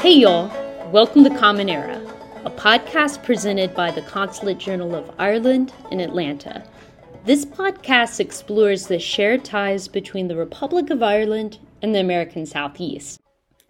Hey, 0.00 0.14
y'all. 0.14 0.48
Welcome 0.90 1.24
to 1.24 1.36
Common 1.38 1.68
Era, 1.68 2.00
a 2.46 2.50
podcast 2.50 3.22
presented 3.22 3.74
by 3.74 3.90
the 3.90 4.00
Consulate 4.00 4.56
General 4.56 4.94
of 4.94 5.14
Ireland 5.18 5.74
in 5.90 6.00
Atlanta. 6.00 6.64
This 7.26 7.44
podcast 7.44 8.18
explores 8.18 8.86
the 8.86 8.98
shared 8.98 9.44
ties 9.44 9.88
between 9.88 10.28
the 10.28 10.36
Republic 10.36 10.88
of 10.88 11.02
Ireland 11.02 11.58
and 11.82 11.94
the 11.94 12.00
American 12.00 12.46
Southeast. 12.46 13.20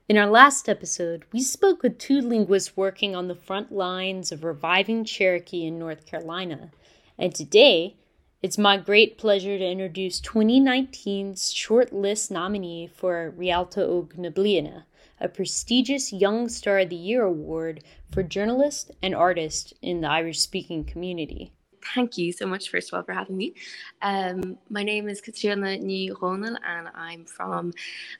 In 0.08 0.16
our 0.16 0.28
last 0.28 0.68
episode, 0.68 1.24
we 1.32 1.42
spoke 1.42 1.82
with 1.82 1.98
two 1.98 2.20
linguists 2.20 2.76
working 2.76 3.16
on 3.16 3.26
the 3.26 3.34
front 3.34 3.72
lines 3.72 4.30
of 4.30 4.44
reviving 4.44 5.04
Cherokee 5.04 5.66
in 5.66 5.80
North 5.80 6.06
Carolina. 6.06 6.70
And 7.18 7.34
today, 7.34 7.96
it's 8.40 8.56
my 8.56 8.76
great 8.76 9.18
pleasure 9.18 9.58
to 9.58 9.66
introduce 9.66 10.20
2019's 10.20 11.52
shortlist 11.52 12.30
nominee 12.30 12.86
for 12.86 13.34
na 13.36 14.30
Bliana, 14.30 14.84
a 15.20 15.28
prestigious 15.28 16.12
Young 16.12 16.48
Star 16.48 16.78
of 16.80 16.88
the 16.88 16.96
Year 16.96 17.24
award 17.24 17.84
for 18.10 18.22
journalist 18.22 18.92
and 19.02 19.14
artist 19.14 19.74
in 19.82 20.00
the 20.00 20.08
Irish 20.08 20.40
speaking 20.40 20.84
community. 20.84 21.52
Thank 21.94 22.18
you 22.18 22.32
so 22.32 22.46
much, 22.46 22.70
first 22.70 22.92
of 22.92 22.96
all, 22.96 23.02
for 23.02 23.12
having 23.12 23.36
me. 23.36 23.54
Um, 24.02 24.58
my 24.68 24.82
name 24.82 25.08
is 25.08 25.22
Caitríona 25.22 25.82
Ní 25.82 26.10
Dhomhnaill, 26.10 26.56
and 26.66 26.88
I'm 26.94 27.24
from 27.24 27.72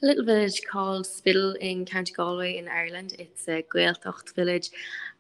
a 0.03 0.07
little 0.07 0.25
village 0.25 0.63
called 0.71 1.05
Spiddal 1.05 1.57
in 1.57 1.85
County 1.85 2.13
Galway 2.13 2.57
in 2.57 2.69
Ireland. 2.69 3.17
It's 3.19 3.49
a 3.49 3.63
Gaeltacht 3.63 4.35
village, 4.35 4.71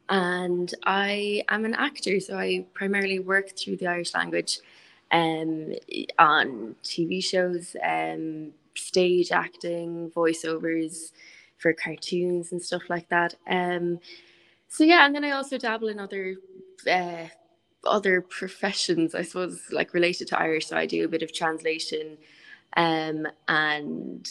and 0.09 0.72
I 0.84 1.44
am 1.48 1.65
an 1.65 1.75
actor, 1.75 2.19
so 2.20 2.39
I 2.39 2.67
primarily 2.72 3.19
work 3.19 3.56
through 3.56 3.77
the 3.77 3.87
Irish 3.89 4.15
language 4.15 4.59
um, 5.12 5.75
on 6.19 6.77
TV 6.83 7.22
shows, 7.22 7.77
um, 7.84 8.53
stage 8.75 9.33
acting, 9.33 10.11
voiceovers 10.17 11.12
for 11.61 11.72
cartoons 11.72 12.53
and 12.53 12.62
stuff 12.62 12.83
like 12.89 13.08
that. 13.11 13.34
Um, 13.48 14.00
so 14.69 14.84
yeah, 14.84 15.05
and 15.05 15.14
then 15.14 15.25
I 15.25 15.33
also 15.33 15.58
dabble 15.58 15.89
in 15.89 16.00
other 16.00 16.36
uh, 16.91 17.27
other 17.84 18.20
professions, 18.20 19.14
I 19.14 19.22
suppose, 19.22 19.61
like 19.70 19.94
related 19.94 20.28
to 20.28 20.38
Irish. 20.38 20.66
So 20.66 20.77
I 20.77 20.86
do 20.86 21.05
a 21.05 21.08
bit 21.08 21.22
of 21.22 21.33
translation, 21.33 22.19
um, 22.77 23.27
and 23.48 24.28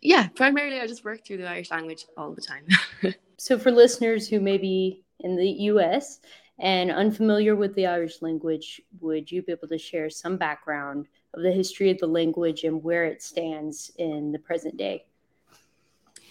yeah, 0.00 0.28
primarily 0.28 0.80
I 0.80 0.86
just 0.86 1.04
work 1.04 1.24
through 1.24 1.38
the 1.38 1.48
Irish 1.48 1.70
language 1.70 2.06
all 2.16 2.34
the 2.34 2.42
time. 2.42 2.66
so 3.36 3.58
for 3.58 3.70
listeners 3.70 4.28
who 4.28 4.40
may 4.40 4.58
be 4.58 5.04
in 5.20 5.36
the 5.36 5.48
U.S. 5.48 6.20
and 6.58 6.90
unfamiliar 6.90 7.54
with 7.54 7.74
the 7.74 7.86
Irish 7.86 8.20
language, 8.22 8.80
would 9.00 9.30
you 9.30 9.42
be 9.42 9.52
able 9.52 9.68
to 9.68 9.78
share 9.78 10.10
some 10.10 10.36
background 10.36 11.06
of 11.34 11.42
the 11.42 11.52
history 11.52 11.90
of 11.90 11.98
the 11.98 12.06
language 12.06 12.64
and 12.64 12.82
where 12.82 13.04
it 13.04 13.22
stands 13.22 13.92
in 13.98 14.32
the 14.32 14.38
present 14.38 14.76
day? 14.76 15.04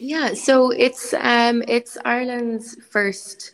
Yeah, 0.03 0.33
so 0.33 0.71
it's 0.71 1.13
um, 1.13 1.63
it's 1.67 1.95
Ireland's 2.03 2.75
first 2.89 3.52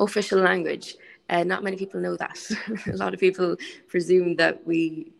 official 0.00 0.40
language. 0.40 0.96
Uh, 1.28 1.44
not 1.44 1.62
many 1.62 1.76
people 1.76 2.00
know 2.00 2.16
that. 2.16 2.38
a 2.86 2.96
lot 2.96 3.12
of 3.12 3.20
people 3.20 3.56
presume 3.86 4.36
that 4.36 4.66
we 4.66 5.12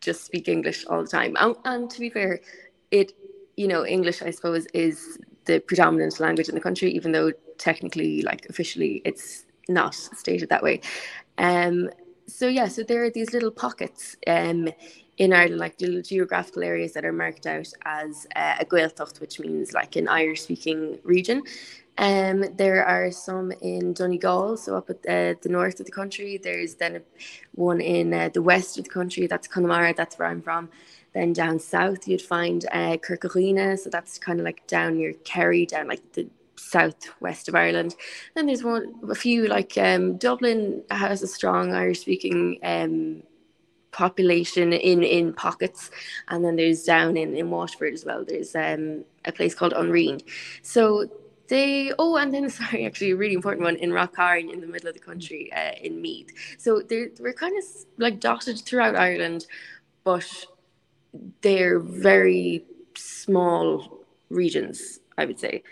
just 0.00 0.24
speak 0.24 0.48
English 0.48 0.84
all 0.86 1.02
the 1.02 1.08
time. 1.08 1.36
And, 1.38 1.54
and, 1.64 1.88
to 1.88 2.00
be 2.00 2.10
fair, 2.10 2.40
it 2.90 3.12
you 3.56 3.68
know 3.68 3.86
English 3.86 4.22
I 4.22 4.30
suppose 4.30 4.66
is 4.74 5.18
the 5.44 5.60
predominant 5.60 6.18
language 6.18 6.48
in 6.48 6.56
the 6.56 6.60
country, 6.60 6.90
even 6.90 7.12
though 7.12 7.30
technically, 7.58 8.22
like 8.22 8.46
officially, 8.50 9.02
it's 9.04 9.44
not 9.68 9.94
stated 9.94 10.48
that 10.48 10.64
way. 10.64 10.80
Um, 11.38 11.90
so 12.26 12.48
yeah, 12.48 12.66
so 12.66 12.82
there 12.82 13.04
are 13.04 13.10
these 13.10 13.32
little 13.32 13.52
pockets 13.52 14.16
um, 14.26 14.68
in 15.18 15.32
Ireland, 15.32 15.58
like 15.58 15.80
little 15.80 16.02
geographical 16.02 16.62
areas 16.62 16.92
that 16.94 17.04
are 17.04 17.12
marked 17.12 17.46
out 17.46 17.68
as 17.84 18.26
uh, 18.34 18.54
a 18.60 18.64
Gaeltacht, 18.64 19.20
which 19.20 19.38
means 19.38 19.72
like 19.72 19.96
an 19.96 20.08
Irish 20.08 20.42
speaking 20.42 20.98
region. 21.04 21.42
Um, 21.98 22.44
there 22.56 22.84
are 22.84 23.10
some 23.10 23.52
in 23.60 23.92
Donegal, 23.92 24.56
so 24.56 24.76
up 24.76 24.88
at 24.88 24.96
uh, 25.06 25.38
the 25.42 25.48
north 25.50 25.78
of 25.78 25.86
the 25.86 25.92
country. 25.92 26.40
There's 26.42 26.74
then 26.76 27.02
one 27.54 27.80
in 27.80 28.14
uh, 28.14 28.30
the 28.32 28.40
west 28.40 28.78
of 28.78 28.84
the 28.84 28.90
country, 28.90 29.26
that's 29.26 29.46
Connemara, 29.46 29.92
that's 29.94 30.18
where 30.18 30.28
I'm 30.28 30.40
from. 30.40 30.70
Then 31.12 31.34
down 31.34 31.58
south, 31.58 32.08
you'd 32.08 32.22
find 32.22 32.64
uh, 32.72 32.96
so 33.02 33.90
that's 33.90 34.18
kind 34.18 34.40
of 34.40 34.44
like 34.46 34.66
down 34.66 34.96
near 34.96 35.12
Kerry, 35.24 35.66
down 35.66 35.88
like 35.88 36.00
the 36.14 36.26
southwest 36.56 37.48
of 37.48 37.54
Ireland. 37.54 37.94
Then 38.34 38.46
there's 38.46 38.64
one, 38.64 38.94
a 39.10 39.14
few 39.14 39.46
like 39.46 39.76
um, 39.76 40.16
Dublin 40.16 40.82
has 40.90 41.22
a 41.22 41.26
strong 41.26 41.74
Irish 41.74 42.00
speaking 42.00 42.58
um, 42.62 43.22
population 43.92 44.72
in 44.72 45.02
in 45.02 45.32
pockets 45.34 45.90
and 46.28 46.44
then 46.44 46.56
there's 46.56 46.82
down 46.82 47.16
in 47.16 47.36
in 47.36 47.50
Waterford 47.50 47.92
as 47.92 48.04
well. 48.04 48.24
There's 48.24 48.54
um 48.56 49.04
a 49.24 49.32
place 49.32 49.54
called 49.54 49.74
An 49.74 49.90
Rinn 49.90 50.20
so 50.62 51.08
they 51.48 51.92
oh 51.98 52.16
and 52.16 52.32
then 52.32 52.48
sorry 52.60 52.86
actually 52.86 53.10
a 53.10 53.16
really 53.16 53.34
important 53.34 53.64
one 53.64 53.76
in 53.76 53.90
Rathcarn 53.90 54.52
in 54.52 54.60
the 54.60 54.66
middle 54.66 54.88
of 54.88 54.94
the 54.94 55.00
country 55.00 55.52
uh, 55.52 55.72
in 55.80 56.00
Meath. 56.00 56.30
So 56.58 56.80
they're 56.80 57.10
we're 57.20 57.34
kind 57.34 57.56
of 57.56 57.64
like 57.98 58.18
dotted 58.18 58.60
throughout 58.60 58.96
Ireland 58.96 59.46
but 60.04 60.26
they're 61.42 61.78
very 61.78 62.64
small 62.96 64.04
regions 64.30 65.00
I 65.18 65.26
would 65.26 65.38
say. 65.38 65.62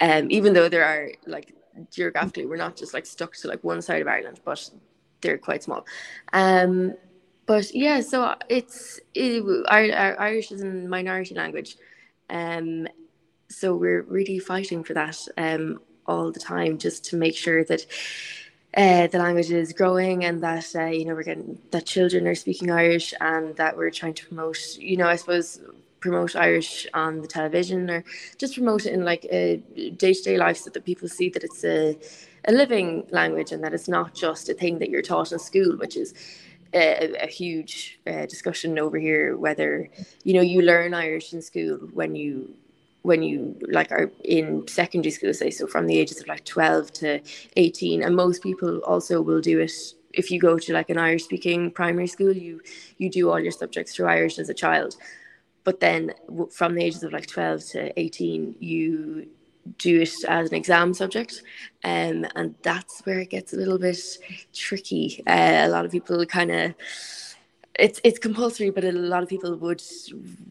Um 0.00 0.30
even 0.30 0.52
though 0.52 0.68
there 0.68 0.84
are 0.84 1.10
like 1.26 1.54
geographically 1.92 2.46
we're 2.46 2.56
not 2.56 2.76
just 2.76 2.92
like 2.92 3.06
stuck 3.06 3.34
to 3.36 3.46
like 3.46 3.62
one 3.62 3.80
side 3.80 4.02
of 4.02 4.08
Ireland 4.08 4.40
but 4.44 4.68
they're 5.20 5.38
quite 5.38 5.62
small. 5.62 5.86
Um 6.32 6.94
but 7.48 7.74
yeah, 7.74 8.02
so 8.02 8.34
it's 8.50 9.00
it, 9.14 9.42
our, 9.68 10.20
Irish 10.20 10.52
is 10.52 10.62
a 10.62 10.66
minority 10.66 11.34
language, 11.34 11.78
um, 12.28 12.86
so 13.48 13.74
we're 13.74 14.02
really 14.02 14.38
fighting 14.38 14.84
for 14.84 14.92
that 14.92 15.18
um, 15.38 15.80
all 16.06 16.30
the 16.30 16.40
time, 16.40 16.76
just 16.76 17.06
to 17.06 17.16
make 17.16 17.34
sure 17.34 17.64
that 17.64 17.86
uh, 18.76 19.06
the 19.06 19.18
language 19.18 19.50
is 19.50 19.72
growing 19.72 20.26
and 20.26 20.42
that 20.42 20.66
uh, 20.76 20.84
you 20.84 21.06
know 21.06 21.14
we're 21.14 21.22
getting 21.22 21.58
that 21.70 21.86
children 21.86 22.26
are 22.28 22.34
speaking 22.34 22.70
Irish 22.70 23.14
and 23.22 23.56
that 23.56 23.78
we're 23.78 23.90
trying 23.90 24.14
to 24.14 24.26
promote, 24.26 24.76
you 24.78 24.98
know, 24.98 25.08
I 25.08 25.16
suppose 25.16 25.58
promote 26.00 26.36
Irish 26.36 26.86
on 26.92 27.22
the 27.22 27.26
television 27.26 27.88
or 27.88 28.04
just 28.36 28.54
promote 28.54 28.84
it 28.84 28.92
in 28.92 29.04
like 29.06 29.24
a 29.32 29.56
day 29.96 30.12
to 30.12 30.22
day 30.22 30.36
life 30.36 30.58
so 30.58 30.68
that 30.70 30.84
people 30.84 31.08
see 31.08 31.30
that 31.30 31.44
it's 31.44 31.64
a 31.64 31.98
a 32.44 32.52
living 32.52 33.06
language 33.10 33.52
and 33.52 33.64
that 33.64 33.72
it's 33.72 33.88
not 33.88 34.14
just 34.14 34.50
a 34.50 34.54
thing 34.54 34.78
that 34.78 34.90
you're 34.90 35.02
taught 35.02 35.32
in 35.32 35.38
school, 35.38 35.76
which 35.78 35.96
is 35.96 36.14
a, 36.74 37.14
a 37.22 37.26
huge 37.26 37.98
uh, 38.06 38.26
discussion 38.26 38.78
over 38.78 38.98
here 38.98 39.36
whether 39.36 39.88
you 40.24 40.34
know 40.34 40.40
you 40.40 40.62
learn 40.62 40.94
Irish 40.94 41.32
in 41.32 41.42
school 41.42 41.78
when 41.92 42.14
you 42.14 42.54
when 43.02 43.22
you 43.22 43.56
like 43.68 43.90
are 43.92 44.10
in 44.24 44.66
secondary 44.68 45.10
school 45.10 45.32
say 45.32 45.50
so 45.50 45.66
from 45.66 45.86
the 45.86 45.98
ages 45.98 46.20
of 46.20 46.26
like 46.26 46.44
12 46.44 46.92
to 46.92 47.20
18 47.56 48.02
and 48.02 48.14
most 48.14 48.42
people 48.42 48.78
also 48.80 49.22
will 49.22 49.40
do 49.40 49.60
it 49.60 49.72
if 50.12 50.30
you 50.30 50.40
go 50.40 50.58
to 50.58 50.72
like 50.72 50.90
an 50.90 50.98
irish 50.98 51.24
speaking 51.24 51.70
primary 51.70 52.06
school 52.06 52.32
you 52.32 52.60
you 52.98 53.08
do 53.08 53.30
all 53.30 53.40
your 53.40 53.52
subjects 53.52 53.94
through 53.94 54.06
irish 54.06 54.38
as 54.38 54.48
a 54.48 54.54
child. 54.54 54.96
But 55.64 55.80
then 55.80 56.14
from 56.50 56.74
the 56.74 56.82
ages 56.82 57.02
of 57.02 57.12
like 57.12 57.26
12 57.26 57.64
to 57.72 58.00
18 58.00 58.56
you 58.58 59.28
do 59.76 60.00
it 60.00 60.12
as 60.28 60.48
an 60.48 60.54
exam 60.54 60.94
subject 60.94 61.42
um, 61.84 62.26
and 62.34 62.54
that's 62.62 63.00
where 63.04 63.20
it 63.20 63.30
gets 63.30 63.52
a 63.52 63.56
little 63.56 63.78
bit 63.78 63.98
tricky. 64.52 65.22
Uh, 65.26 65.62
a 65.64 65.68
lot 65.68 65.84
of 65.84 65.92
people 65.92 66.24
kind 66.26 66.50
of 66.50 66.74
it's 67.74 68.00
it's 68.02 68.18
compulsory 68.18 68.70
but 68.70 68.82
a 68.84 68.90
lot 68.90 69.22
of 69.22 69.28
people 69.28 69.54
would 69.56 69.82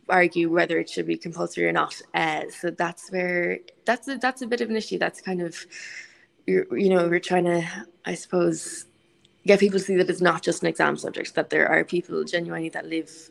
argue 0.07 0.49
whether 0.49 0.79
it 0.79 0.89
should 0.89 1.07
be 1.07 1.17
compulsory 1.17 1.67
or 1.67 1.73
not. 1.73 2.01
Uh, 2.13 2.43
so 2.49 2.69
that's 2.71 3.11
where 3.11 3.59
that's 3.85 4.07
a, 4.07 4.17
that's 4.17 4.41
a 4.41 4.47
bit 4.47 4.61
of 4.61 4.69
an 4.69 4.75
issue. 4.75 4.97
That's 4.97 5.21
kind 5.21 5.41
of 5.41 5.65
you 6.47 6.89
know 6.89 7.07
we're 7.07 7.19
trying 7.19 7.43
to 7.43 7.63
i 8.05 8.13
suppose 8.13 8.85
get 9.45 9.59
people 9.59 9.79
to 9.79 9.85
see 9.85 9.95
that 9.95 10.09
it's 10.09 10.21
not 10.21 10.41
just 10.41 10.61
an 10.61 10.67
exam 10.67 10.97
subject 10.97 11.35
that 11.35 11.49
there 11.49 11.67
are 11.67 11.83
people 11.83 12.23
genuinely 12.23 12.69
that 12.69 12.85
live 12.85 13.29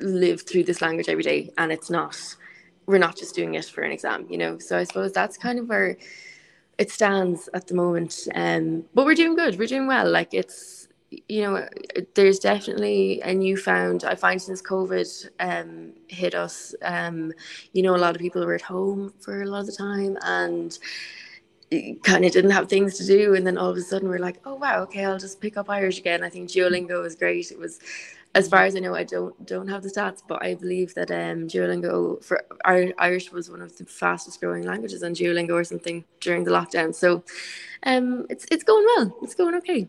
live 0.00 0.42
through 0.42 0.62
this 0.62 0.82
language 0.82 1.08
every 1.08 1.22
day 1.22 1.50
and 1.58 1.72
it's 1.72 1.90
not 1.90 2.16
we're 2.86 2.98
not 2.98 3.16
just 3.16 3.34
doing 3.34 3.54
it 3.54 3.64
for 3.64 3.82
an 3.82 3.92
exam, 3.92 4.26
you 4.28 4.38
know. 4.38 4.58
So 4.58 4.78
I 4.78 4.84
suppose 4.84 5.12
that's 5.12 5.36
kind 5.36 5.58
of 5.58 5.68
where 5.68 5.96
it 6.78 6.90
stands 6.90 7.48
at 7.54 7.66
the 7.66 7.74
moment. 7.74 8.28
Um, 8.34 8.84
but 8.94 9.04
we're 9.04 9.14
doing 9.14 9.36
good. 9.36 9.58
We're 9.58 9.68
doing 9.68 9.86
well. 9.86 10.10
Like 10.10 10.34
it's, 10.34 10.88
you 11.28 11.42
know, 11.42 11.68
there's 12.14 12.38
definitely 12.38 13.20
a 13.22 13.34
newfound. 13.34 14.04
I 14.04 14.14
find 14.14 14.40
since 14.40 14.62
COVID 14.62 15.28
um, 15.40 15.92
hit 16.08 16.34
us, 16.34 16.74
um, 16.82 17.32
you 17.72 17.82
know, 17.82 17.94
a 17.94 17.98
lot 17.98 18.16
of 18.16 18.20
people 18.20 18.44
were 18.44 18.54
at 18.54 18.62
home 18.62 19.12
for 19.20 19.42
a 19.42 19.46
lot 19.46 19.60
of 19.60 19.66
the 19.66 19.72
time 19.72 20.16
and 20.22 20.78
kind 22.02 22.24
of 22.24 22.32
didn't 22.32 22.50
have 22.50 22.68
things 22.68 22.98
to 22.98 23.06
do 23.06 23.34
and 23.34 23.46
then 23.46 23.56
all 23.56 23.70
of 23.70 23.76
a 23.76 23.80
sudden 23.80 24.08
we're 24.08 24.18
like 24.18 24.38
oh 24.44 24.54
wow 24.54 24.82
okay 24.82 25.06
i'll 25.06 25.18
just 25.18 25.40
pick 25.40 25.56
up 25.56 25.70
irish 25.70 25.98
again 25.98 26.22
i 26.22 26.28
think 26.28 26.50
duolingo 26.50 27.00
was 27.00 27.14
great 27.14 27.50
it 27.50 27.58
was 27.58 27.80
as 28.34 28.48
far 28.48 28.64
as 28.64 28.74
I 28.74 28.80
know, 28.80 28.94
I 28.94 29.04
don't 29.04 29.46
don't 29.46 29.68
have 29.68 29.82
the 29.82 29.90
stats, 29.90 30.22
but 30.26 30.42
I 30.42 30.54
believe 30.54 30.94
that 30.94 31.10
um, 31.10 31.48
Duolingo 31.48 32.22
for 32.24 32.42
Irish 32.64 33.30
was 33.30 33.50
one 33.50 33.60
of 33.60 33.76
the 33.76 33.84
fastest 33.84 34.40
growing 34.40 34.64
languages 34.64 35.02
on 35.02 35.12
Duolingo 35.12 35.52
or 35.52 35.64
something 35.64 36.04
during 36.20 36.44
the 36.44 36.50
lockdown. 36.50 36.94
So, 36.94 37.24
um, 37.82 38.26
it's 38.30 38.46
it's 38.50 38.64
going 38.64 38.86
well. 38.96 39.18
It's 39.22 39.34
going 39.34 39.54
okay. 39.56 39.88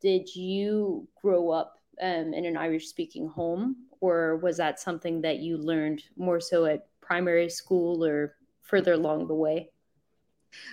Did 0.00 0.34
you 0.34 1.06
grow 1.20 1.50
up 1.50 1.80
um, 2.00 2.32
in 2.32 2.44
an 2.46 2.56
Irish 2.56 2.88
speaking 2.88 3.28
home, 3.28 3.76
or 4.00 4.36
was 4.36 4.56
that 4.56 4.80
something 4.80 5.20
that 5.22 5.38
you 5.40 5.58
learned 5.58 6.02
more 6.16 6.40
so 6.40 6.64
at 6.64 6.86
primary 7.00 7.50
school 7.50 8.04
or 8.04 8.36
further 8.62 8.94
along 8.94 9.26
the 9.26 9.34
way? 9.34 9.70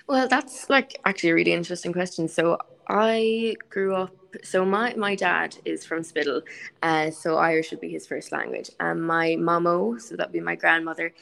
Well, 0.08 0.28
that's 0.28 0.70
like 0.70 1.00
actually 1.06 1.32
a 1.32 1.36
really 1.36 1.54
interesting 1.54 1.92
question. 1.92 2.28
So 2.28 2.58
I 2.88 3.56
grew 3.70 3.96
up. 3.96 4.19
So 4.44 4.66
my 4.66 4.94
my 4.96 5.16
dad 5.16 5.58
is 5.66 5.86
from 5.86 6.04
Spiddal, 6.04 6.42
uh, 6.84 7.12
so 7.12 7.38
Irish 7.38 7.72
would 7.72 7.82
be 7.82 7.90
his 7.90 8.08
first 8.08 8.32
language. 8.32 8.70
And 8.80 9.02
my 9.02 9.36
mamo, 9.40 10.00
so 10.00 10.16
that'd 10.16 10.32
be 10.32 10.40
my 10.40 10.56
grandmother, 10.56 11.14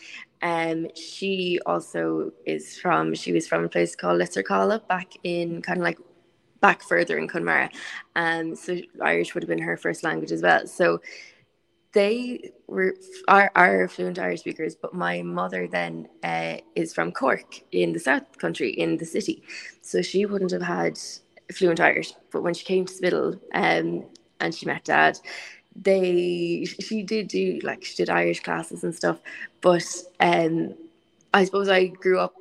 um, 0.41 0.87
she 0.95 1.59
also 1.65 2.31
is 2.45 2.77
from. 2.77 3.13
She 3.15 3.31
was 3.31 3.47
from 3.47 3.63
a 3.65 3.69
place 3.69 3.95
called 3.95 4.19
Lissercalla 4.21 4.87
back 4.87 5.13
in 5.23 5.61
kind 5.61 5.79
of 5.79 5.83
like 5.83 5.99
back 6.59 6.83
further 6.83 7.17
in 7.17 7.27
Connemara. 7.27 7.69
Um, 8.15 8.55
so 8.55 8.77
Irish 9.01 9.33
would 9.33 9.43
have 9.43 9.49
been 9.49 9.61
her 9.61 9.77
first 9.77 10.03
language 10.03 10.31
as 10.31 10.41
well. 10.41 10.67
So 10.67 11.01
they 11.93 12.51
were 12.67 12.95
are, 13.27 13.51
are 13.55 13.87
fluent 13.87 14.19
Irish 14.19 14.41
speakers, 14.41 14.75
but 14.75 14.93
my 14.93 15.21
mother 15.21 15.67
then 15.67 16.07
uh, 16.23 16.57
is 16.75 16.93
from 16.93 17.11
Cork 17.11 17.61
in 17.71 17.93
the 17.93 17.99
South 17.99 18.37
Country 18.37 18.69
in 18.71 18.97
the 18.97 19.05
city, 19.05 19.43
so 19.81 20.01
she 20.01 20.25
wouldn't 20.25 20.51
have 20.51 20.61
had 20.61 20.99
fluent 21.51 21.79
Irish. 21.79 22.13
But 22.31 22.43
when 22.43 22.53
she 22.53 22.65
came 22.65 22.85
to 22.85 22.93
Spiddal 22.93 23.39
um, 23.53 24.05
and 24.39 24.53
she 24.53 24.65
met 24.65 24.85
Dad, 24.85 25.19
they 25.79 26.65
she 26.65 27.03
did 27.03 27.27
do 27.27 27.59
like 27.63 27.83
she 27.83 27.95
did 27.95 28.09
Irish 28.09 28.41
classes 28.41 28.83
and 28.83 28.95
stuff, 28.95 29.19
but 29.61 29.85
um, 30.19 30.73
I 31.33 31.43
suppose 31.43 31.69
I 31.69 31.87
grew 31.87 32.19
up 32.19 32.33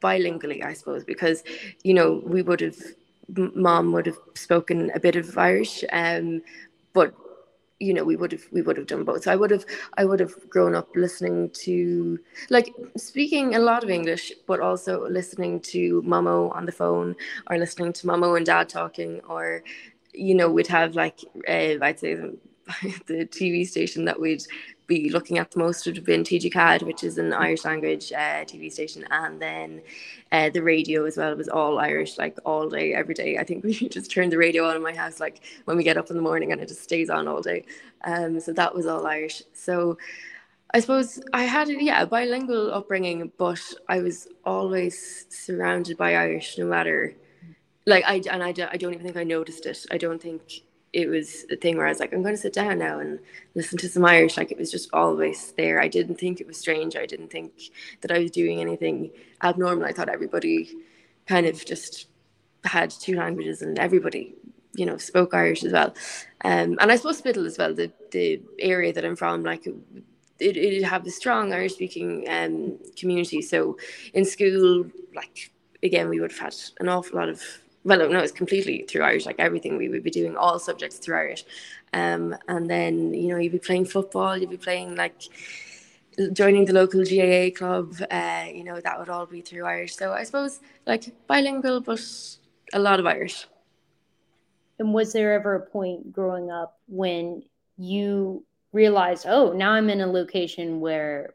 bilingually. 0.00 0.64
I 0.64 0.72
suppose 0.72 1.04
because 1.04 1.42
you 1.82 1.94
know 1.94 2.22
we 2.24 2.42
would 2.42 2.60
have 2.60 2.76
mom 3.36 3.92
would 3.92 4.06
have 4.06 4.18
spoken 4.34 4.90
a 4.94 5.00
bit 5.00 5.16
of 5.16 5.36
Irish, 5.36 5.84
um, 5.92 6.42
but 6.92 7.14
you 7.82 7.92
know 7.92 8.04
we 8.04 8.16
would 8.16 8.32
have 8.32 8.44
we 8.52 8.62
would 8.62 8.76
have 8.76 8.86
done 8.86 9.04
both. 9.04 9.26
I 9.26 9.36
would 9.36 9.50
have 9.50 9.64
I 9.98 10.04
would 10.04 10.20
have 10.20 10.34
grown 10.48 10.74
up 10.74 10.88
listening 10.94 11.50
to 11.64 12.18
like 12.50 12.72
speaking 12.96 13.54
a 13.54 13.58
lot 13.58 13.82
of 13.84 13.90
English, 13.90 14.32
but 14.46 14.60
also 14.60 15.08
listening 15.08 15.60
to 15.72 16.02
Momo 16.02 16.54
on 16.54 16.66
the 16.66 16.72
phone 16.72 17.16
or 17.48 17.58
listening 17.58 17.92
to 17.94 18.06
Momo 18.06 18.36
and 18.36 18.46
Dad 18.46 18.68
talking, 18.68 19.20
or 19.28 19.62
you 20.12 20.34
know 20.34 20.48
we'd 20.50 20.68
have 20.68 20.94
like 20.94 21.18
uh, 21.48 21.76
I'd 21.82 21.98
say 21.98 22.14
the 23.06 23.26
TV 23.26 23.66
station 23.66 24.04
that 24.04 24.20
we'd 24.20 24.44
be 24.94 25.10
looking 25.10 25.38
at 25.38 25.50
the 25.50 25.58
most 25.58 25.86
would 25.86 25.96
have 25.96 26.04
been 26.04 26.24
TG4, 26.24 26.82
which 26.82 27.02
is 27.04 27.18
an 27.18 27.32
Irish 27.32 27.64
language 27.64 28.12
uh, 28.12 28.44
TV 28.50 28.70
station, 28.70 29.04
and 29.10 29.40
then 29.40 29.82
uh, 30.30 30.50
the 30.50 30.62
radio 30.62 31.04
as 31.04 31.16
well 31.16 31.34
was 31.36 31.48
all 31.48 31.78
Irish, 31.78 32.18
like 32.18 32.36
all 32.44 32.68
day, 32.68 32.94
every 32.94 33.14
day. 33.14 33.38
I 33.38 33.44
think 33.44 33.64
we 33.68 33.74
just 33.88 34.10
turn 34.10 34.30
the 34.30 34.38
radio 34.38 34.68
on 34.68 34.76
in 34.76 34.82
my 34.82 34.94
house, 34.94 35.20
like 35.20 35.40
when 35.64 35.76
we 35.76 35.84
get 35.84 35.96
up 35.96 36.10
in 36.10 36.16
the 36.16 36.22
morning, 36.22 36.52
and 36.52 36.60
it 36.60 36.68
just 36.68 36.82
stays 36.82 37.10
on 37.10 37.28
all 37.28 37.42
day. 37.42 37.64
Um, 38.04 38.40
so 38.40 38.52
that 38.52 38.74
was 38.74 38.86
all 38.86 39.06
Irish. 39.06 39.42
So 39.54 39.98
I 40.74 40.80
suppose 40.80 41.20
I 41.32 41.44
had 41.44 41.68
yeah 41.68 42.02
a 42.02 42.06
bilingual 42.06 42.72
upbringing, 42.72 43.32
but 43.36 43.62
I 43.88 44.00
was 44.00 44.28
always 44.44 45.26
surrounded 45.28 45.96
by 45.96 46.16
Irish, 46.16 46.58
no 46.58 46.66
matter 46.66 47.14
like 47.86 48.04
I 48.06 48.22
and 48.30 48.42
I, 48.42 48.48
I 48.48 48.76
don't 48.76 48.94
even 48.94 49.04
think 49.04 49.16
I 49.16 49.24
noticed 49.24 49.66
it. 49.66 49.86
I 49.90 49.98
don't 49.98 50.22
think 50.22 50.42
it 50.92 51.08
was 51.08 51.46
a 51.50 51.56
thing 51.56 51.76
where 51.76 51.86
I 51.86 51.90
was 51.90 52.00
like, 52.00 52.12
I'm 52.12 52.22
going 52.22 52.34
to 52.34 52.40
sit 52.40 52.52
down 52.52 52.78
now 52.78 52.98
and 52.98 53.18
listen 53.54 53.78
to 53.78 53.88
some 53.88 54.04
Irish. 54.04 54.36
Like 54.36 54.52
it 54.52 54.58
was 54.58 54.70
just 54.70 54.90
always 54.92 55.52
there. 55.52 55.80
I 55.80 55.88
didn't 55.88 56.16
think 56.16 56.40
it 56.40 56.46
was 56.46 56.58
strange. 56.58 56.96
I 56.96 57.06
didn't 57.06 57.30
think 57.30 57.52
that 58.02 58.12
I 58.12 58.18
was 58.18 58.30
doing 58.30 58.60
anything 58.60 59.10
abnormal. 59.42 59.86
I 59.86 59.92
thought 59.92 60.10
everybody 60.10 60.70
kind 61.26 61.46
of 61.46 61.64
just 61.64 62.08
had 62.64 62.90
two 62.90 63.16
languages 63.16 63.62
and 63.62 63.78
everybody, 63.78 64.34
you 64.74 64.84
know, 64.84 64.98
spoke 64.98 65.32
Irish 65.32 65.64
as 65.64 65.72
well. 65.72 65.94
Um, 66.44 66.76
and 66.80 66.92
I 66.92 66.96
suppose 66.96 67.22
Spiddal 67.22 67.46
as 67.46 67.56
well, 67.56 67.74
the, 67.74 67.90
the 68.10 68.42
area 68.58 68.92
that 68.92 69.04
I'm 69.04 69.16
from, 69.16 69.42
like 69.42 69.66
it, 69.66 70.56
it 70.56 70.84
have 70.84 71.06
a 71.06 71.10
strong 71.10 71.54
Irish 71.54 71.74
speaking 71.74 72.26
um, 72.28 72.78
community. 72.96 73.40
So 73.40 73.78
in 74.12 74.24
school, 74.26 74.86
like 75.14 75.52
again, 75.82 76.10
we 76.10 76.20
would 76.20 76.32
have 76.32 76.40
had 76.40 76.56
an 76.80 76.88
awful 76.88 77.18
lot 77.18 77.28
of 77.30 77.42
well, 77.84 78.08
no, 78.08 78.20
it's 78.20 78.32
completely 78.32 78.84
through 78.88 79.02
Irish. 79.02 79.26
Like 79.26 79.36
everything 79.38 79.76
we 79.76 79.88
would 79.88 80.02
be 80.02 80.10
doing, 80.10 80.36
all 80.36 80.58
subjects 80.58 80.98
through 80.98 81.16
Irish. 81.16 81.44
Um, 81.92 82.36
and 82.48 82.68
then 82.70 83.12
you 83.14 83.28
know 83.28 83.38
you'd 83.38 83.52
be 83.52 83.58
playing 83.58 83.86
football, 83.86 84.36
you'd 84.36 84.50
be 84.50 84.56
playing 84.56 84.94
like 84.96 85.14
joining 86.32 86.64
the 86.64 86.72
local 86.72 87.02
GAA 87.04 87.56
club. 87.56 87.94
Uh, 88.10 88.46
you 88.52 88.64
know 88.64 88.80
that 88.80 88.98
would 88.98 89.08
all 89.08 89.26
be 89.26 89.40
through 89.40 89.64
Irish. 89.64 89.96
So 89.96 90.12
I 90.12 90.24
suppose 90.24 90.60
like 90.86 91.12
bilingual, 91.26 91.80
but 91.80 92.00
a 92.72 92.78
lot 92.78 93.00
of 93.00 93.06
Irish. 93.06 93.46
And 94.78 94.94
was 94.94 95.12
there 95.12 95.34
ever 95.34 95.54
a 95.54 95.60
point 95.60 96.12
growing 96.12 96.50
up 96.50 96.78
when 96.88 97.42
you 97.78 98.44
realized, 98.72 99.26
oh, 99.28 99.52
now 99.52 99.72
I'm 99.72 99.90
in 99.90 100.00
a 100.00 100.06
location 100.06 100.80
where 100.80 101.34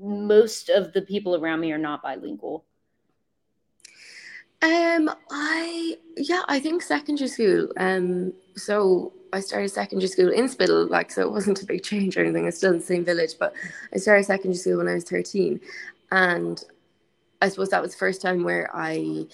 most 0.00 0.68
of 0.68 0.92
the 0.92 1.02
people 1.02 1.36
around 1.36 1.60
me 1.60 1.72
are 1.72 1.78
not 1.78 2.02
bilingual? 2.02 2.64
Um, 4.62 5.10
I 5.30 5.98
yeah, 6.16 6.42
I 6.46 6.60
think 6.60 6.82
secondary 6.82 7.28
school. 7.28 7.68
Um, 7.76 8.32
so 8.56 9.12
I 9.32 9.40
started 9.40 9.70
secondary 9.70 10.08
school 10.08 10.30
in 10.30 10.44
Spiddal, 10.44 10.88
like 10.88 11.10
so 11.10 11.22
it 11.22 11.32
wasn't 11.32 11.62
a 11.62 11.66
big 11.66 11.82
change 11.82 12.16
or 12.16 12.20
anything. 12.20 12.46
It's 12.46 12.58
still 12.58 12.72
in 12.72 12.78
the 12.78 12.84
same 12.84 13.04
village, 13.04 13.32
but 13.40 13.54
I 13.92 13.98
started 13.98 14.24
secondary 14.24 14.56
school 14.56 14.78
when 14.78 14.88
I 14.88 14.94
was 14.94 15.04
thirteen, 15.04 15.60
and 16.12 16.62
I 17.40 17.48
suppose 17.48 17.70
that 17.70 17.82
was 17.82 17.90
the 17.90 17.98
first 17.98 18.22
time 18.22 18.44
where 18.44 18.70
I, 18.72 19.26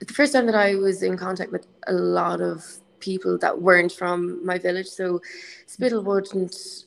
the 0.00 0.12
first 0.12 0.34
time 0.34 0.44
that 0.44 0.54
I 0.54 0.74
was 0.74 1.02
in 1.02 1.16
contact 1.16 1.52
with 1.52 1.66
a 1.86 1.94
lot 1.94 2.42
of 2.42 2.66
people 2.98 3.38
that 3.38 3.62
weren't 3.62 3.92
from 3.92 4.44
my 4.44 4.58
village. 4.58 4.88
So 4.88 5.22
Spiddal 5.66 6.04
wouldn't. 6.04 6.84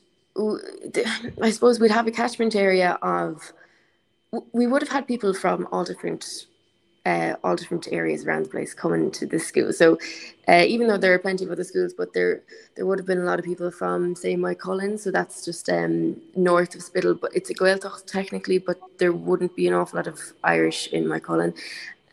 I 1.42 1.50
suppose 1.50 1.80
we'd 1.80 1.90
have 1.90 2.06
a 2.06 2.12
catchment 2.12 2.54
area 2.54 2.98
of. 3.02 3.52
We 4.52 4.66
would 4.68 4.82
have 4.82 4.90
had 4.90 5.08
people 5.08 5.34
from 5.34 5.66
all 5.72 5.84
different 5.84 6.46
uh, 7.06 7.34
all 7.44 7.56
different 7.56 7.86
areas 7.92 8.24
around 8.24 8.46
the 8.46 8.48
place 8.48 8.72
coming 8.72 9.10
to 9.10 9.26
this 9.26 9.46
school. 9.46 9.72
So 9.72 9.98
uh, 10.48 10.64
even 10.66 10.88
though 10.88 10.96
there 10.96 11.12
are 11.14 11.18
plenty 11.18 11.44
of 11.44 11.50
other 11.50 11.64
schools, 11.64 11.92
but 11.92 12.12
there 12.14 12.42
there 12.76 12.86
would 12.86 12.98
have 12.98 13.06
been 13.06 13.20
a 13.20 13.24
lot 13.24 13.38
of 13.38 13.44
people 13.44 13.70
from 13.70 14.14
say 14.14 14.36
Moycullen, 14.36 14.98
so 14.98 15.10
that's 15.10 15.44
just 15.44 15.68
um, 15.68 16.20
north 16.34 16.74
of 16.74 16.80
Spiddal, 16.80 17.20
but 17.20 17.34
it's 17.34 17.50
a 17.50 17.54
Gaeltacht 17.54 18.06
technically, 18.06 18.58
but 18.58 18.78
there 18.98 19.12
wouldn't 19.12 19.54
be 19.54 19.68
an 19.68 19.74
awful 19.74 19.98
lot 19.98 20.06
of 20.06 20.20
Irish 20.42 20.88
in 20.88 21.04
Moycullen. 21.04 21.54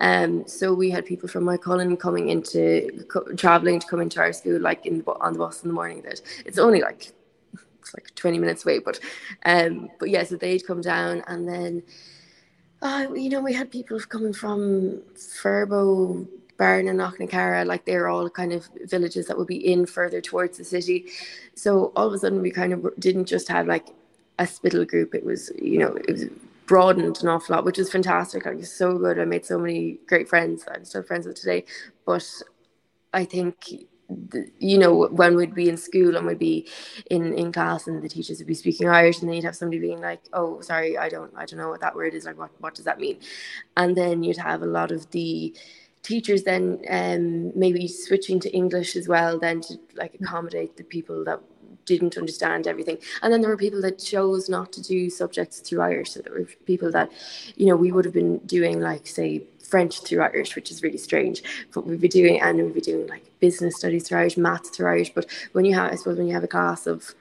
Um, 0.02 0.48
so 0.48 0.74
we 0.74 0.90
had 0.90 1.06
people 1.06 1.30
from 1.30 1.44
Moycullen 1.46 1.98
coming 2.00 2.30
into 2.30 3.06
co- 3.08 3.34
traveling 3.36 3.80
to 3.80 3.88
come 3.88 4.02
into 4.02 4.20
our 4.20 4.34
school, 4.34 4.60
like 4.60 4.86
in 4.86 4.98
the, 5.00 5.12
on 5.22 5.34
the 5.34 5.40
bus 5.40 5.62
in 5.62 5.70
the 5.70 5.76
morning. 5.76 6.02
That 6.02 6.22
it's 6.46 6.58
only 6.58 6.82
like 6.82 7.14
it's 7.80 7.94
like 7.94 8.14
twenty 8.16 8.40
minutes 8.40 8.66
away, 8.66 8.80
but 8.80 9.00
um, 9.46 9.90
but 10.00 10.10
yeah, 10.10 10.24
so 10.24 10.36
they'd 10.36 10.66
come 10.66 10.82
down 10.82 11.24
and 11.28 11.48
then 11.48 11.84
uh, 12.82 13.08
you 13.14 13.30
know, 13.30 13.42
we 13.42 13.54
had 13.54 13.72
people 13.72 14.00
coming 14.00 14.34
from 14.34 15.02
Furbo, 15.16 16.28
Barn 16.58 16.88
and 16.88 17.00
Knocknacarra, 17.00 17.66
like 17.66 17.86
they're 17.86 18.08
all 18.08 18.30
kind 18.30 18.54
of 18.54 18.70
villages 18.86 19.28
that 19.28 19.38
would 19.38 19.48
be 19.48 19.72
in 19.72 19.86
further 19.86 20.22
towards 20.22 20.58
the 20.58 20.64
city. 20.64 21.06
So 21.56 21.92
all 21.96 22.08
of 22.08 22.14
a 22.14 22.20
sudden 22.20 22.42
we 22.42 22.52
kind 22.52 22.74
of 22.74 22.88
didn't 23.00 23.26
just 23.26 23.48
have 23.48 23.68
like 23.68 23.88
a 24.40 24.44
Spiddal 24.44 24.88
group. 24.88 25.14
It 25.14 25.26
was, 25.26 25.52
you 25.62 25.78
know, 25.80 25.96
it 25.96 26.12
was 26.12 26.26
broadened 26.66 27.22
an 27.22 27.28
awful 27.28 27.56
lot, 27.56 27.66
which 27.66 27.80
is 27.80 27.92
fantastic. 27.92 28.46
Like 28.46 28.60
it's 28.60 28.72
so 28.72 28.98
good. 28.98 29.20
I 29.20 29.26
made 29.26 29.46
so 29.46 29.60
many 29.60 30.00
great 30.08 30.30
friends. 30.30 30.64
I'm 30.74 30.86
still 30.86 31.04
friends 31.04 31.28
with 31.28 31.36
today. 31.36 31.66
But 32.06 32.28
I 33.14 33.26
think 33.26 33.88
you 34.60 34.78
know, 34.78 35.08
when 35.08 35.36
we'd 35.36 35.56
be 35.56 35.70
in 35.70 35.78
school 35.78 36.16
and 36.16 36.26
we'd 36.26 36.40
be 36.40 36.68
in, 37.10 37.34
in 37.34 37.52
class 37.52 37.88
and 37.88 38.02
the 38.02 38.10
teachers 38.10 38.40
would 38.40 38.48
be 38.48 38.54
speaking 38.54 38.90
Irish 38.90 39.20
and 39.20 39.30
then 39.30 39.36
you'd 39.36 39.46
have 39.46 39.56
somebody 39.56 39.80
being 39.80 40.02
like, 40.02 40.22
oh, 40.34 40.62
sorry, 40.62 40.98
I 40.98 41.10
don't, 41.10 41.32
I 41.36 41.46
don't 41.46 41.60
know 41.60 41.70
what 41.70 41.82
that 41.82 41.96
word 41.96 42.14
is. 42.14 42.26
Like, 42.26 42.38
what, 42.38 42.52
what 42.60 42.76
does 42.76 42.86
that 42.86 43.00
mean? 43.00 43.20
And 43.78 43.96
then 43.96 44.24
you'd 44.24 44.38
have 44.38 44.62
a 44.62 44.68
lot 44.68 44.92
of 44.92 45.10
the 45.12 45.56
teachers 46.04 46.44
then 46.44 46.82
um, 46.90 47.58
maybe 47.58 47.88
switching 47.88 48.40
to 48.40 48.50
English 48.52 48.96
as 48.96 49.08
well, 49.08 49.40
then 49.40 49.62
to 49.62 49.80
like 49.96 50.16
accommodate 50.16 50.78
the 50.78 50.84
people 50.84 51.24
that 51.26 51.40
didn't 51.86 52.18
understand 52.18 52.68
everything. 52.68 52.98
And 53.22 53.32
then 53.32 53.42
there 53.42 53.50
were 53.50 53.58
people 53.58 53.82
that 53.82 54.00
chose 54.00 54.50
not 54.50 54.72
to 54.74 54.82
do 54.82 55.10
subjects 55.10 55.60
through 55.60 55.82
Irish. 55.82 56.12
So 56.12 56.22
there 56.22 56.34
were 56.34 56.48
people 56.66 56.92
that, 56.92 57.12
you 57.56 57.68
know, 57.68 57.76
we 57.76 57.92
would 57.92 58.06
have 58.06 58.14
been 58.14 58.38
doing 58.40 58.80
like, 58.80 59.08
say, 59.08 59.44
French 59.72 60.02
through 60.02 60.22
Irish, 60.22 60.56
which 60.56 60.70
is 60.70 60.84
really 60.84 60.98
strange. 60.98 61.42
But 61.74 61.88
we'd 61.88 62.02
be 62.02 62.10
doing, 62.10 62.42
and 62.42 62.58
we'd 62.58 62.74
be 62.74 62.82
doing 62.82 63.08
like 63.08 63.24
business 63.40 63.78
studies 63.78 64.08
through 64.08 64.20
Irish, 64.20 64.38
maths 64.38 64.70
through 64.70 64.88
Irish. 64.88 65.14
But 65.14 65.26
when 65.54 65.66
you 65.66 65.74
have, 65.76 65.92
I 65.92 65.96
suppose, 65.96 66.18
when 66.18 66.28
you 66.28 66.34
have 66.34 66.44
a 66.44 66.48
class 66.48 66.86
of, 66.86 67.16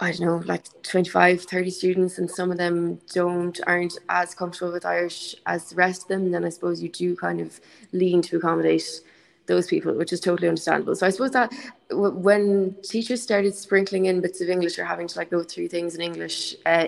I 0.00 0.12
don't 0.12 0.20
know, 0.20 0.42
like 0.46 0.64
25, 0.82 1.42
30 1.42 1.70
students, 1.70 2.18
and 2.18 2.30
some 2.30 2.52
of 2.52 2.56
them 2.56 3.00
don't, 3.12 3.58
aren't 3.66 3.98
as 4.08 4.34
comfortable 4.34 4.72
with 4.72 4.86
Irish 4.86 5.34
as 5.46 5.68
the 5.68 5.76
rest 5.76 6.02
of 6.02 6.08
them, 6.08 6.30
then 6.30 6.44
I 6.44 6.50
suppose 6.50 6.80
you 6.80 6.88
do 6.88 7.16
kind 7.16 7.40
of 7.40 7.60
lean 7.92 8.22
to 8.22 8.36
accommodate 8.36 9.00
those 9.48 9.66
people, 9.66 9.94
which 9.94 10.12
is 10.12 10.20
totally 10.20 10.46
understandable. 10.46 10.94
So 10.94 11.06
I 11.06 11.10
suppose 11.10 11.32
that 11.32 11.52
when 11.90 12.76
teachers 12.82 13.20
started 13.20 13.54
sprinkling 13.54 14.04
in 14.04 14.20
bits 14.20 14.40
of 14.40 14.48
English 14.48 14.78
or 14.78 14.84
having 14.84 15.08
to 15.08 15.18
like 15.18 15.30
go 15.30 15.42
through 15.42 15.68
things 15.68 15.94
in 15.96 16.00
English 16.00 16.54
uh, 16.66 16.86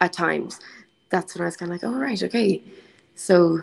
at 0.00 0.12
times, 0.12 0.60
that's 1.08 1.34
when 1.34 1.42
I 1.42 1.46
was 1.46 1.56
kind 1.56 1.72
of 1.72 1.82
like, 1.82 1.90
oh 1.90 1.98
right, 1.98 2.22
okay. 2.22 2.62
So 3.16 3.62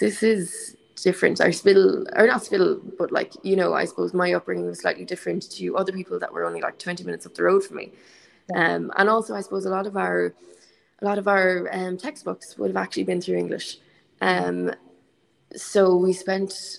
this 0.00 0.22
is 0.22 0.76
different. 1.02 1.40
Our 1.40 1.48
Spiddal, 1.48 2.06
or 2.16 2.26
not 2.26 2.42
Spiddal, 2.42 2.80
but 2.98 3.12
like, 3.12 3.32
you 3.42 3.54
know, 3.54 3.74
I 3.74 3.84
suppose 3.84 4.12
my 4.12 4.32
upbringing 4.32 4.66
was 4.66 4.80
slightly 4.80 5.04
different 5.04 5.50
to 5.52 5.76
other 5.76 5.92
people 5.92 6.18
that 6.18 6.32
were 6.32 6.44
only 6.44 6.60
like 6.60 6.78
20 6.78 7.04
minutes 7.04 7.26
up 7.26 7.34
the 7.34 7.44
road 7.44 7.64
from 7.64 7.76
me. 7.76 7.92
Um, 8.54 8.92
and 8.96 9.08
also, 9.08 9.34
I 9.34 9.42
suppose 9.42 9.66
a 9.66 9.70
lot 9.70 9.86
of 9.86 9.96
our, 9.96 10.34
a 11.00 11.04
lot 11.04 11.18
of 11.18 11.28
our 11.28 11.68
um, 11.72 11.96
textbooks 11.96 12.58
would 12.58 12.70
have 12.70 12.76
actually 12.76 13.04
been 13.04 13.20
through 13.20 13.36
English. 13.36 13.78
Um, 14.20 14.72
so 15.54 15.96
we 15.96 16.12
spent 16.12 16.78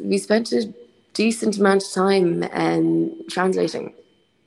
we 0.00 0.18
spent 0.18 0.52
a 0.52 0.72
decent 1.12 1.58
amount 1.58 1.82
of 1.82 1.92
time 1.92 2.44
um, 2.52 3.22
translating 3.28 3.94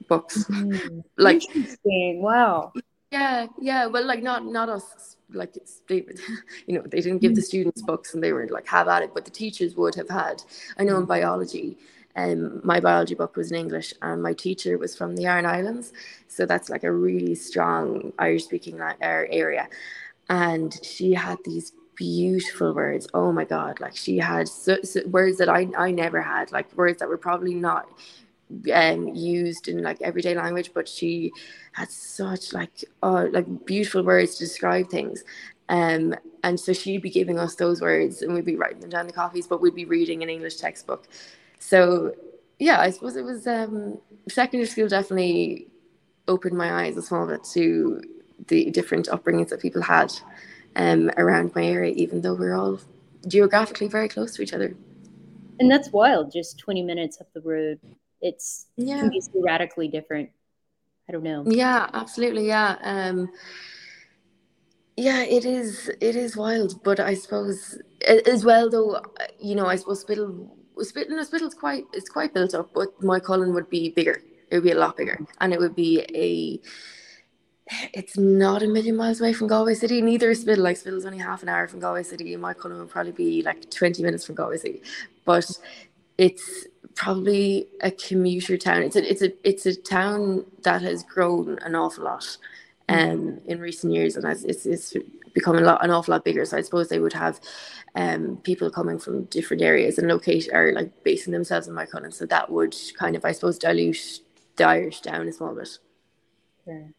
books. 0.07 0.43
Mm-hmm. 0.45 0.99
like. 1.17 1.41
Wow. 1.85 2.73
Yeah, 3.13 3.47
yeah. 3.61 3.87
Well, 3.87 4.05
like 4.05 4.23
not 4.23 4.45
not 4.45 4.69
us. 4.69 5.17
Like 5.33 5.55
it's 5.57 5.81
they, 5.89 6.05
you 6.67 6.75
know, 6.75 6.83
they 6.83 7.01
didn't 7.01 7.19
give 7.21 7.35
the 7.35 7.41
Mm. 7.41 7.45
students 7.51 7.83
books 7.83 8.13
and 8.15 8.23
they 8.23 8.33
were 8.33 8.47
like 8.49 8.67
have 8.67 8.89
at 8.89 9.03
it, 9.03 9.11
but 9.15 9.25
the 9.25 9.31
teachers 9.31 9.75
would 9.77 9.95
have 9.95 10.09
had. 10.09 10.43
I 10.79 10.83
Mm. 10.83 10.87
know 10.87 10.97
in 10.99 11.05
biology, 11.05 11.77
um, 12.17 12.61
my 12.63 12.79
biology 12.81 13.15
book 13.15 13.35
was 13.37 13.51
in 13.51 13.57
English, 13.65 13.93
and 14.01 14.23
my 14.23 14.33
teacher 14.33 14.77
was 14.79 14.95
from 14.97 15.15
the 15.17 15.25
Aran 15.27 15.47
Islands, 15.47 15.93
so 16.29 16.45
that's 16.45 16.69
like 16.69 16.85
a 16.85 16.93
really 16.93 17.35
strong 17.35 18.13
Irish 18.19 18.45
speaking 18.45 18.79
area, 19.01 19.69
and 20.29 20.71
she 20.83 21.13
had 21.13 21.37
these 21.45 21.73
beautiful 21.95 22.73
words. 22.73 23.07
Oh 23.13 23.31
my 23.31 23.45
god, 23.45 23.79
like 23.81 23.95
she 23.95 24.17
had 24.19 24.47
so, 24.49 24.77
so, 24.83 25.01
words 25.07 25.37
that 25.39 25.49
I 25.49 25.69
I 25.77 25.91
never 25.91 26.21
had, 26.21 26.51
like 26.51 26.75
words 26.77 26.99
that 26.99 27.09
were 27.09 27.17
probably 27.29 27.55
not 27.55 27.85
um 28.73 29.07
used 29.09 29.67
in 29.67 29.81
like 29.83 30.01
everyday 30.01 30.35
language 30.35 30.71
but 30.73 30.87
she 30.87 31.31
had 31.73 31.89
such 31.89 32.53
like 32.53 32.83
oh 33.03 33.29
like 33.31 33.65
beautiful 33.65 34.03
words 34.03 34.35
to 34.35 34.45
describe 34.45 34.89
things 34.89 35.23
um 35.69 36.15
and 36.43 36.59
so 36.59 36.73
she'd 36.73 37.01
be 37.01 37.09
giving 37.09 37.39
us 37.39 37.55
those 37.55 37.81
words 37.81 38.21
and 38.21 38.33
we'd 38.33 38.45
be 38.45 38.55
writing 38.55 38.79
them 38.79 38.89
down 38.89 39.07
the 39.07 39.13
copies 39.13 39.47
but 39.47 39.61
we'd 39.61 39.75
be 39.75 39.85
reading 39.85 40.23
an 40.23 40.29
english 40.29 40.55
textbook 40.57 41.07
so 41.59 42.13
yeah 42.59 42.79
i 42.81 42.89
suppose 42.89 43.15
it 43.15 43.23
was 43.23 43.47
um 43.47 43.97
secondary 44.29 44.67
school 44.67 44.87
definitely 44.87 45.67
opened 46.27 46.57
my 46.57 46.83
eyes 46.83 46.97
a 46.97 47.01
small 47.01 47.27
bit 47.27 47.43
to 47.43 48.01
the 48.47 48.69
different 48.71 49.07
upbringings 49.07 49.49
that 49.49 49.61
people 49.61 49.81
had 49.81 50.13
um 50.75 51.09
around 51.17 51.53
my 51.55 51.65
area 51.65 51.93
even 51.95 52.21
though 52.21 52.33
we're 52.33 52.55
all 52.55 52.79
geographically 53.27 53.87
very 53.87 54.09
close 54.09 54.35
to 54.35 54.41
each 54.41 54.53
other 54.53 54.75
And 55.59 55.71
that's 55.71 55.91
wild. 55.91 56.31
Just 56.31 56.59
20 56.59 56.83
minutes 56.83 57.19
up 57.21 57.31
the 57.33 57.41
road. 57.41 57.79
It's 58.23 58.67
yeah 58.77 58.99
can 58.99 59.09
be 59.09 59.21
so 59.21 59.41
radically 59.43 59.89
different. 59.89 60.29
I 61.07 61.11
don't 61.11 61.23
know. 61.23 61.43
Yeah, 61.45 61.89
absolutely. 61.93 62.47
Yeah. 62.47 62.77
Um, 62.81 63.29
yeah, 64.95 65.23
it 65.23 65.43
is. 65.43 65.89
It 65.99 66.15
is 66.15 66.37
wild, 66.37 66.81
but 66.83 66.99
I 66.99 67.13
suppose 67.15 67.77
as 68.07 68.45
well, 68.45 68.69
though. 68.69 69.01
You 69.39 69.55
know, 69.55 69.65
I 69.65 69.75
suppose 69.75 70.05
Spiddal, 70.05 70.49
Spiddal, 70.77 71.09
no, 71.09 71.23
Spiddal's 71.23 71.53
quite. 71.53 71.83
It's 71.93 72.09
quite 72.09 72.33
built 72.33 72.53
up, 72.53 72.69
but 72.73 72.97
Moycullen 73.01 73.53
would 73.53 73.69
be 73.69 73.89
bigger. 73.89 74.21
It 74.49 74.55
would 74.55 74.63
be 74.63 74.71
a 74.71 74.79
lot 74.79 74.95
bigger, 74.95 75.19
and 75.41 75.53
it 75.53 75.59
would 75.59 75.75
be 75.75 76.05
a. 76.15 76.59
It's 77.93 78.17
not 78.17 78.61
a 78.61 78.67
million 78.67 78.95
miles 78.95 79.19
away 79.19 79.33
from 79.33 79.47
Galway 79.47 79.73
City. 79.73 80.01
Neither 80.01 80.29
is 80.29 80.45
Spiddal. 80.45 80.59
Like 80.59 80.77
Spiddal's 80.77 81.05
only 81.05 81.17
half 81.17 81.43
an 81.43 81.49
hour 81.49 81.67
from 81.67 81.79
Galway 81.79 82.03
City, 82.03 82.35
Moycullen 82.37 82.79
would 82.79 82.89
probably 82.89 83.11
be 83.13 83.41
like 83.41 83.69
twenty 83.71 84.03
minutes 84.03 84.25
from 84.25 84.35
Galway 84.35 84.57
City. 84.57 84.81
But 85.25 85.49
it's 86.17 86.67
probably 86.95 87.67
a 87.81 87.91
commuter 87.91 88.57
town. 88.57 88.83
It's 88.83 88.95
a 88.95 89.09
it's 89.09 89.21
a 89.21 89.31
it's 89.47 89.65
a 89.65 89.75
town 89.75 90.45
that 90.63 90.81
has 90.81 91.03
grown 91.03 91.59
an 91.59 91.75
awful 91.75 92.05
lot 92.05 92.37
um 92.89 93.39
in 93.45 93.59
recent 93.59 93.93
years 93.93 94.15
and 94.15 94.25
has, 94.25 94.43
it's 94.43 94.65
it's 94.65 94.93
become 95.33 95.57
a 95.57 95.61
lot 95.61 95.83
an 95.83 95.91
awful 95.91 96.13
lot 96.13 96.25
bigger. 96.25 96.45
So 96.45 96.57
I 96.57 96.61
suppose 96.61 96.89
they 96.89 96.99
would 96.99 97.13
have 97.13 97.39
um 97.95 98.37
people 98.43 98.69
coming 98.69 98.99
from 98.99 99.25
different 99.25 99.61
areas 99.61 99.97
and 99.97 100.07
locate 100.07 100.49
or 100.53 100.73
like 100.73 101.03
basing 101.03 101.33
themselves 101.33 101.67
in 101.67 101.73
Moycullen. 101.73 102.13
So 102.13 102.25
that 102.25 102.51
would 102.51 102.75
kind 102.97 103.15
of 103.15 103.25
I 103.25 103.31
suppose 103.31 103.57
dilute 103.57 104.21
the 104.55 104.65
Irish 104.65 105.01
down 105.01 105.27
a 105.27 105.31
small 105.33 105.55
bit. 105.55 105.77
Sure. 106.65 106.89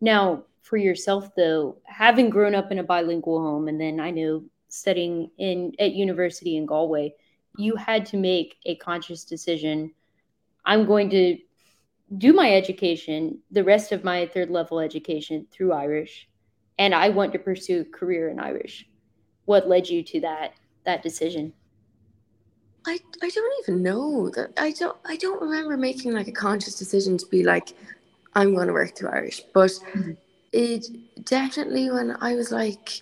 Now, 0.00 0.44
for 0.62 0.76
yourself 0.76 1.34
though, 1.36 1.76
having 1.84 2.30
grown 2.30 2.54
up 2.54 2.72
in 2.72 2.78
a 2.78 2.82
bilingual 2.84 3.40
home 3.40 3.68
and 3.68 3.80
then 3.80 4.00
I 4.00 4.10
know 4.10 4.44
studying 4.68 5.30
in 5.38 5.72
at 5.78 5.92
university 5.92 6.56
in 6.56 6.66
Galway, 6.66 7.14
you 7.56 7.76
had 7.76 8.06
to 8.06 8.16
make 8.16 8.56
a 8.66 8.76
conscious 8.76 9.24
decision. 9.24 9.92
I'm 10.64 10.86
going 10.86 11.10
to 11.10 11.38
do 12.18 12.32
my 12.32 12.54
education, 12.54 13.38
the 13.50 13.64
rest 13.64 13.92
of 13.92 14.04
my 14.04 14.26
third 14.26 14.50
level 14.50 14.80
education 14.80 15.46
through 15.50 15.72
Irish, 15.72 16.28
and 16.78 16.94
I 16.94 17.08
want 17.08 17.32
to 17.32 17.38
pursue 17.38 17.80
a 17.82 17.96
career 17.98 18.28
in 18.28 18.38
Irish. 18.40 18.86
What 19.46 19.68
led 19.68 19.88
you 19.88 20.02
to 20.04 20.20
that 20.20 20.54
that 20.84 21.02
decision? 21.02 21.52
I, 22.86 22.98
I 23.22 23.30
don't 23.30 23.52
even 23.62 23.82
know 23.82 24.28
that 24.30 24.52
I 24.58 24.72
don't 24.72 24.96
I 25.06 25.16
don't 25.16 25.40
remember 25.40 25.76
making 25.76 26.12
like 26.12 26.28
a 26.28 26.32
conscious 26.32 26.74
decision 26.74 27.16
to 27.18 27.26
be 27.26 27.42
like 27.42 27.74
I'm 28.34 28.54
going 28.54 28.66
to 28.66 28.74
work 28.74 28.96
through 28.96 29.08
Irish 29.10 29.42
but 29.54 29.70
Mhm. 29.94 30.16
it 30.52 30.86
definitely 31.24 31.90
when 31.90 32.16
I 32.20 32.34
was 32.34 32.52
like 32.52 33.00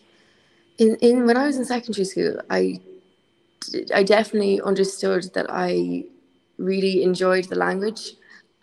in, 0.79 0.97
in 0.97 1.27
when 1.27 1.37
I 1.37 1.47
was 1.47 1.57
in 1.57 1.65
secondary 1.65 2.05
school 2.05 2.41
I 2.49 2.81
I 3.95 4.03
definitely 4.03 4.61
understood 4.61 5.33
that 5.35 5.47
I 5.49 6.05
really 6.59 7.03
enjoyed 7.03 7.45
the 7.45 7.57
language 7.57 8.13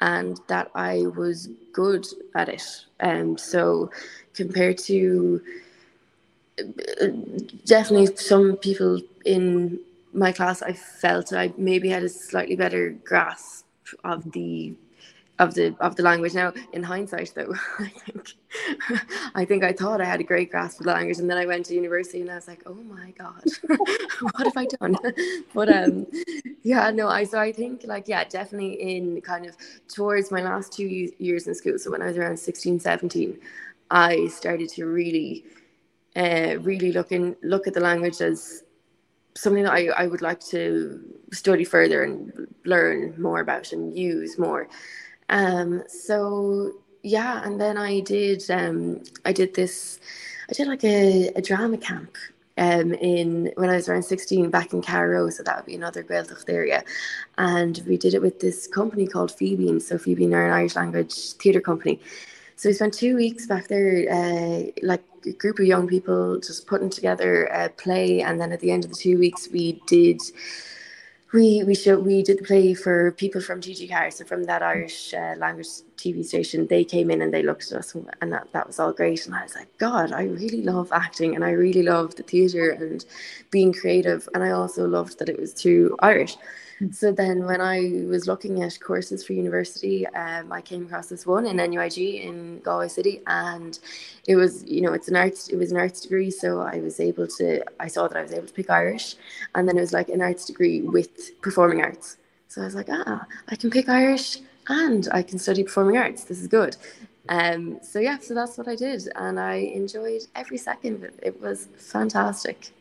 and 0.02 0.40
that 0.48 0.72
I 0.76 1.06
was 1.18 1.50
good 1.74 2.08
at 2.36 2.50
it. 2.50 2.64
And 3.00 3.32
um, 3.32 3.38
so 3.38 3.92
compared 4.34 4.78
to 4.80 5.42
uh, 6.60 7.08
definitely 7.66 8.16
some 8.16 8.58
people 8.58 9.02
in 9.26 9.80
my 10.14 10.32
class 10.32 10.62
I 10.62 10.74
felt 10.74 11.34
I 11.34 11.54
maybe 11.58 11.90
had 11.90 12.04
a 12.04 12.10
slightly 12.10 12.56
better 12.56 12.92
grasp 13.04 13.66
of 14.04 14.32
the 14.32 14.74
of 15.40 15.54
the 15.54 15.76
of 15.80 15.96
the 15.96 16.04
language 16.04 16.34
now 16.34 16.54
in 16.74 16.84
hindsight 16.84 17.34
though 17.34 17.54
I 17.80 17.88
think 17.88 18.34
I 19.36 19.46
think 19.46 19.64
I 19.64 19.72
thought 19.72 20.02
I 20.02 20.06
had 20.06 20.20
a 20.20 20.24
great 20.24 20.52
grasp 20.52 20.80
of 20.80 20.86
the 20.86 20.92
language 20.92 21.18
and 21.18 21.30
then 21.30 21.38
I 21.38 21.46
went 21.46 21.66
to 21.68 21.74
university 21.74 22.22
and 22.22 22.30
I 22.30 22.36
was 22.36 22.48
like 22.48 22.64
oh 22.66 22.74
my 22.74 23.12
god 23.18 23.44
what 24.22 24.46
have 24.46 24.58
I 24.58 24.66
done 24.66 24.98
but 25.54 25.70
um 25.70 26.08
yeah 26.64 26.92
no 26.92 27.08
I 27.08 27.24
so 27.24 27.40
I 27.40 27.52
think 27.52 27.84
like 27.86 28.08
yeah 28.08 28.26
definitely 28.26 28.74
in 28.74 29.22
kind 29.22 29.46
of 29.46 29.56
towards 29.88 30.30
my 30.30 30.42
last 30.42 30.74
two 30.74 30.86
years 31.18 31.48
in 31.48 31.56
school 31.56 31.80
so 31.80 31.90
when 31.92 32.02
I 32.02 32.08
was 32.08 32.18
around 32.18 32.38
16 32.38 32.80
17 32.80 33.40
I 33.92 34.28
started 34.28 34.70
to 34.70 34.86
really 34.86 35.46
uh 36.16 36.58
really 36.60 36.92
look 36.92 37.12
in 37.12 37.36
look 37.44 37.66
at 37.66 37.74
the 37.74 37.80
language 37.80 38.22
as 38.22 38.64
something 39.36 39.64
that 39.64 39.74
I, 39.74 39.88
I 39.88 40.08
would 40.08 40.22
like 40.22 40.42
to 40.48 41.00
study 41.32 41.64
further 41.64 42.04
and 42.04 42.48
learn 42.66 43.16
more 43.22 43.40
about 43.40 43.72
and 43.72 43.98
use 43.98 44.38
more. 44.38 44.68
Um, 45.30 45.84
so 45.88 46.74
yeah, 47.04 47.44
and 47.44 47.60
then 47.60 47.78
I 47.78 48.02
did 48.02 48.50
um, 48.50 49.04
I 49.26 49.32
did 49.32 49.54
this 49.54 50.00
I 50.50 50.54
did 50.54 50.68
like 50.68 50.84
a, 50.84 51.28
a 51.36 51.42
drama 51.42 51.78
camp 51.78 52.18
um, 52.58 52.94
in 52.94 53.52
when 53.56 53.70
I 53.70 53.76
was 53.76 53.88
around 53.88 54.04
16 54.04 54.50
back 54.50 54.74
in 54.74 54.82
Carraroe, 54.82 55.32
so 55.32 55.44
that 55.44 55.56
would 55.56 55.66
be 55.66 55.76
another 55.76 56.04
Gaeltacht 56.04 56.50
area. 56.50 56.84
And 57.38 57.82
we 57.88 57.98
did 57.98 58.14
it 58.14 58.22
with 58.22 58.40
this 58.40 58.68
company 58.68 59.08
called 59.08 59.32
Fíbín, 59.32 59.82
so 59.82 59.98
Fíbín 59.98 60.34
are 60.34 60.48
an 60.48 60.54
Irish 60.54 60.76
language 60.76 61.34
theatre 61.34 61.62
company. 61.62 62.00
So 62.58 62.68
we 62.68 62.74
spent 62.74 62.94
two 62.94 63.16
weeks 63.16 63.46
back 63.46 63.70
there, 63.70 64.06
uh, 64.12 64.72
like 64.84 65.04
a 65.26 65.32
group 65.32 65.60
of 65.60 65.66
young 65.66 65.88
people 65.88 66.40
just 66.40 66.68
putting 66.68 66.90
together 66.90 67.46
a 67.46 67.70
play, 67.70 68.22
and 68.22 68.42
then 68.42 68.52
at 68.52 68.60
the 68.60 68.72
end 68.72 68.84
of 68.84 68.92
the 68.92 68.98
two 68.98 69.18
weeks, 69.18 69.48
we 69.54 69.82
did 69.88 70.20
we 71.34 71.64
we 71.64 71.76
showed 71.76 72.06
we 72.06 72.24
did 72.24 72.40
the 72.40 72.44
play 72.44 72.74
for 72.74 73.12
people 73.14 73.42
from 73.42 73.62
TG4, 73.62 74.14
so 74.14 74.26
from 74.26 74.46
that 74.46 74.64
Irish 74.64 75.14
uh, 75.14 75.36
language 75.38 75.68
TV 76.00 76.26
station. 76.26 76.68
They 76.68 76.84
came 76.84 77.12
in 77.12 77.22
and 77.22 77.34
they 77.34 77.44
looked 77.44 77.72
at 77.72 77.78
us, 77.78 77.96
and 78.22 78.34
that, 78.34 78.48
that 78.54 78.68
was 78.68 78.80
all 78.80 78.94
great. 78.94 79.26
And 79.26 79.36
I 79.36 79.44
was 79.44 79.56
like, 79.56 79.76
God, 79.78 80.12
I 80.12 80.24
really 80.24 80.62
love 80.62 80.92
acting, 80.92 81.36
and 81.36 81.44
I 81.44 81.52
really 81.52 81.84
love 81.84 82.16
the 82.16 82.24
theatre 82.24 82.72
and 82.72 83.06
being 83.52 83.74
creative, 83.74 84.28
and 84.34 84.44
I 84.44 84.52
also 84.52 84.88
loved 84.88 85.20
that 85.20 85.30
it 85.30 85.40
was 85.40 85.54
through 85.54 85.96
Irish. 86.00 86.38
So 86.92 87.12
then, 87.12 87.44
when 87.44 87.60
I 87.60 88.06
was 88.08 88.26
looking 88.26 88.64
at 88.64 88.80
courses 88.80 89.26
for 89.26 89.34
university, 89.34 90.08
um, 90.08 90.50
I 90.50 90.62
came 90.62 90.86
across 90.86 91.08
this 91.08 91.26
one 91.26 91.46
in 91.46 91.58
NUIG 91.58 92.24
in 92.24 92.60
Galway 92.62 92.88
City, 92.88 93.22
and 93.28 93.78
it 94.28 94.38
was, 94.38 94.64
you 94.64 94.80
know, 94.80 94.94
it's 94.94 95.10
an 95.10 95.18
arts, 95.18 95.50
it 95.50 95.58
was 95.58 95.72
an 95.72 95.78
arts 95.78 96.00
degree, 96.00 96.32
so 96.32 96.62
I 96.62 96.80
was 96.80 97.02
able 97.02 97.28
to, 97.28 97.66
I 97.82 97.88
saw 97.88 98.08
that 98.08 98.18
I 98.18 98.22
was 98.22 98.32
able 98.32 98.48
to 98.48 98.54
pick 98.54 98.70
Irish, 98.70 99.16
and 99.56 99.68
then 99.68 99.78
it 99.78 99.82
was 99.82 99.92
like 99.92 100.08
an 100.08 100.22
arts 100.22 100.46
degree 100.46 100.82
with 100.82 101.42
performing 101.42 101.82
arts. 101.82 102.16
So 102.48 102.62
I 102.62 102.66
was 102.66 102.76
like, 102.76 102.88
ah, 102.90 103.26
I 103.50 103.56
can 103.58 103.70
pick 103.70 103.90
Irish 103.90 104.38
and 104.70 105.08
I 105.12 105.24
can 105.24 105.40
study 105.40 105.64
performing 105.64 105.98
arts. 105.98 106.24
This 106.24 106.40
is 106.40 106.48
good. 106.48 106.78
Um, 107.28 107.80
so 107.84 108.00
yeah, 108.00 108.18
so 108.20 108.34
that's 108.34 108.58
what 108.58 108.68
I 108.68 108.76
did, 108.76 109.10
and 109.16 109.40
I 109.40 109.56
enjoyed 109.56 110.22
every 110.36 110.58
second 110.58 110.96
of 110.96 111.04
it. 111.04 111.20
It 111.22 111.42
was 111.42 111.68
fantastic. 111.78 112.72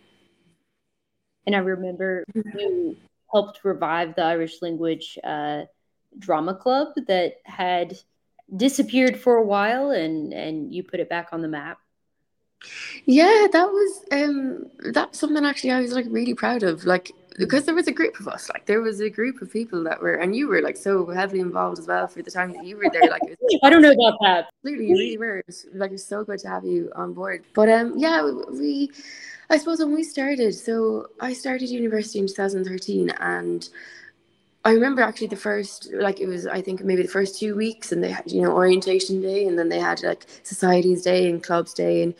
And 1.47 1.57
I 1.57 1.59
remember 1.59 2.25
you 2.35 2.97
helped 3.33 3.65
revive 3.65 4.15
the 4.15 4.23
Irish 4.23 4.63
language 4.63 5.19
uh, 5.25 5.63
drama 6.19 6.55
club 6.55 6.89
that 7.07 7.37
had 7.45 7.99
disappeared 8.55 9.19
for 9.19 9.37
a 9.37 9.45
while, 9.45 9.91
and 9.91 10.33
and 10.33 10.73
you 10.73 10.83
put 10.83 11.01
it 11.01 11.09
back 11.09 11.29
on 11.33 11.43
the 11.43 11.49
map. 11.49 11.79
Yeah, 13.09 13.47
that 13.53 13.67
was 13.67 14.05
um 14.13 14.67
that's 14.93 15.19
something 15.19 15.43
actually 15.43 15.71
I 15.71 15.81
was 15.81 15.95
like 15.95 16.05
really 16.11 16.35
proud 16.35 16.63
of. 16.63 16.85
Like 16.85 17.13
because 17.39 17.65
there 17.65 17.75
was 17.75 17.87
a 17.89 17.93
group 17.93 18.21
of 18.21 18.29
us, 18.29 18.51
like 18.51 18.67
there 18.67 18.83
was 18.83 19.01
a 19.01 19.09
group 19.09 19.41
of 19.41 19.51
people 19.51 19.83
that 19.85 20.03
were 20.03 20.17
and 20.17 20.37
you 20.37 20.47
were 20.47 20.61
like 20.61 20.77
so 20.77 21.07
heavily 21.07 21.41
involved 21.41 21.79
as 21.79 21.87
well 21.87 22.07
for 22.07 22.21
the 22.21 22.31
time 22.31 22.53
that 22.53 22.67
you 22.67 22.77
were 22.77 22.91
there. 22.93 23.09
Like 23.09 23.23
it 23.25 23.39
was 23.41 23.61
I 23.63 23.71
don't 23.71 23.81
know 23.81 23.93
about 23.93 24.19
that. 24.21 24.51
absolutely 24.63 24.89
you 24.89 24.95
really 24.95 25.17
were. 25.17 25.39
It 25.39 25.47
was, 25.47 25.65
like 25.73 25.93
it's 25.93 26.05
so 26.05 26.23
good 26.23 26.39
to 26.41 26.49
have 26.49 26.67
you 26.67 26.93
on 26.97 27.15
board. 27.15 27.45
But 27.55 27.71
um 27.71 27.95
yeah, 27.97 28.31
we 28.51 28.91
I 29.49 29.57
suppose 29.57 29.79
when 29.79 29.95
we 29.95 30.05
started, 30.05 30.53
so 30.53 31.07
I 31.19 31.33
started 31.33 31.71
university 31.71 32.19
in 32.19 32.27
2013, 32.27 33.09
and 33.09 33.67
I 34.67 34.73
remember 34.73 35.01
actually 35.01 35.29
the 35.29 35.37
first, 35.37 35.89
like 35.95 36.21
it 36.21 36.27
was, 36.27 36.47
I 36.47 36.61
think 36.61 36.85
maybe 36.85 37.01
the 37.01 37.09
first 37.09 37.39
two 37.39 37.57
weeks, 37.57 37.91
and 37.91 38.05
they 38.05 38.11
had, 38.11 38.31
you 38.31 38.43
know, 38.43 38.53
orientation 38.53 39.23
day, 39.23 39.47
and 39.47 39.59
then 39.59 39.71
they 39.71 39.81
had 39.81 40.03
like 40.03 40.27
societies 40.43 41.05
day 41.05 41.31
and 41.31 41.43
clubs 41.43 41.73
day, 41.73 42.03
and 42.03 42.13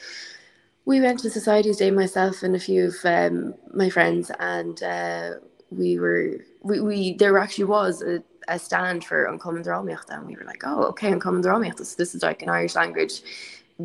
we 0.89 1.03
went 1.03 1.19
to 1.21 1.29
societies 1.29 1.77
day 1.77 1.91
myself 1.91 2.43
and 2.43 2.57
a 2.57 2.59
few 2.59 2.87
of 2.87 2.97
um, 3.05 3.55
my 3.75 3.91
friends, 3.91 4.31
and 4.41 4.83
uh, 4.83 5.33
we 5.71 5.99
were 5.99 6.39
we, 6.63 6.81
we 6.81 7.13
there 7.13 7.37
actually 7.37 7.65
was 7.65 8.01
a, 8.01 8.23
a 8.49 8.59
stand 8.59 9.05
for 9.05 9.27
An 9.27 9.39
Cumann 9.39 9.63
Drámaíocht, 9.63 10.09
and 10.09 10.27
we 10.27 10.35
were 10.35 10.47
like, 10.47 10.63
oh, 10.65 10.85
okay, 10.85 11.13
An 11.13 11.21
Cumann 11.21 11.43
Drámaíocht, 11.43 11.85
So 11.85 11.95
this 11.99 12.15
is 12.15 12.23
like 12.23 12.41
an 12.41 12.49
Irish 12.49 12.75
language 12.75 13.21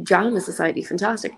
drama 0.01 0.39
society, 0.39 0.81
fantastic. 0.81 1.33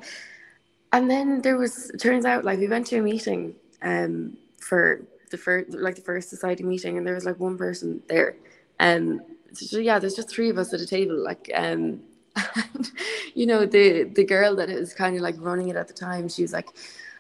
And 0.94 1.10
then 1.10 1.42
there 1.42 1.58
was, 1.58 1.92
turns 2.00 2.26
out, 2.26 2.46
like 2.46 2.60
we 2.60 2.68
went 2.68 2.86
to 2.88 3.00
a 3.00 3.02
meeting 3.02 3.56
um, 3.82 4.38
for 4.60 5.02
the 5.32 5.38
first, 5.38 5.72
like 5.72 5.96
the 5.96 6.02
first 6.02 6.30
society 6.30 6.64
meeting, 6.64 7.00
and 7.00 7.08
there 7.08 7.16
was 7.16 7.26
like 7.26 7.40
one 7.40 7.58
person 7.58 8.04
there. 8.08 8.36
Um, 8.80 9.20
so 9.54 9.80
yeah, 9.80 9.98
there's 9.98 10.14
just 10.14 10.30
three 10.30 10.52
of 10.52 10.60
us 10.60 10.76
at 10.76 10.80
a 10.80 10.86
table, 10.86 11.18
like 11.18 11.50
um, 11.56 12.02
you 13.36 13.46
know, 13.46 13.66
the 13.66 14.04
the 14.04 14.24
girl 14.24 14.56
that 14.56 14.70
is 14.70 14.94
kind 14.94 15.16
of 15.16 15.22
like 15.22 15.36
running 15.40 15.70
it 15.70 15.76
at 15.76 15.88
the 15.88 15.94
time, 15.94 16.28
she 16.30 16.42
was 16.42 16.54
like, 16.54 16.70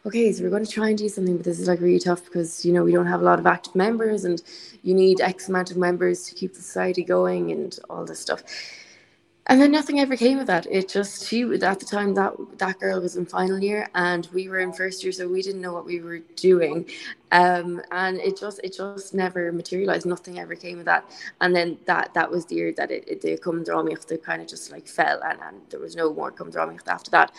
okay, 0.05 0.31
so 0.31 0.43
we're 0.43 0.50
going 0.50 0.65
to 0.65 0.72
try 0.72 0.89
and 0.89 0.98
do 0.98 1.10
something, 1.10 1.38
but 1.38 1.45
this 1.45 1.60
is 1.60 1.67
like 1.67 1.81
really 1.81 2.00
tough 2.00 2.24
because 2.25 2.65
you 2.65 2.74
know 2.74 2.84
we 2.84 2.91
don't 2.91 3.07
have 3.07 3.22
a 3.22 3.25
lot 3.25 3.39
of 3.39 3.45
active 3.48 3.75
members, 3.75 4.25
and 4.25 4.41
you 4.84 4.93
need 4.93 5.22
X 5.22 5.50
amount 5.50 5.72
of 5.72 5.77
members 5.77 6.25
to 6.27 6.36
keep 6.36 6.53
the 6.53 6.62
society 6.62 7.03
going 7.03 7.51
and 7.51 7.79
all 7.89 8.05
this 8.05 8.19
stuff 8.19 8.43
and 9.47 9.61
then 9.61 9.71
nothing 9.71 9.99
ever 9.99 10.17
came 10.17 10.39
of 10.39 10.47
that. 10.47 10.65
It 10.69 10.89
just 10.89 11.27
she 11.27 11.43
at 11.43 11.79
the 11.79 11.85
time 11.85 12.15
that 12.15 12.33
that 12.57 12.79
girl 12.79 12.99
was 13.01 13.15
in 13.15 13.25
final 13.25 13.59
year 13.59 13.87
and 13.93 14.27
we 14.33 14.49
were 14.49 14.59
in 14.59 14.73
first 14.73 15.03
year, 15.03 15.11
so 15.11 15.27
we 15.27 15.41
didn't 15.41 15.61
know 15.61 15.73
what 15.73 15.85
we 15.85 16.01
were 16.01 16.19
doing, 16.35 16.89
um, 17.31 17.81
and 17.91 18.17
it 18.19 18.39
just 18.39 18.59
it 18.63 18.75
just 18.75 19.13
never 19.13 19.51
materialized. 19.51 20.05
Nothing 20.05 20.39
ever 20.39 20.55
came 20.55 20.79
of 20.79 20.85
that. 20.85 21.05
And 21.41 21.55
then 21.55 21.77
that 21.85 22.13
that 22.15 22.29
was 22.29 22.45
the 22.45 22.55
year 22.55 22.73
that 22.73 22.89
it, 22.89 23.07
it 23.07 23.21
the 23.21 23.37
Drámaíocht 23.37 24.23
kind 24.23 24.41
of 24.41 24.47
just 24.47 24.71
like 24.71 24.87
fell, 24.87 25.21
and, 25.23 25.39
and 25.41 25.57
there 25.69 25.79
was 25.79 25.95
no 25.95 26.11
more 26.13 26.31
Cumann 26.31 26.53
Drámaíocht 26.53 26.87
after 26.87 27.11
that. 27.11 27.31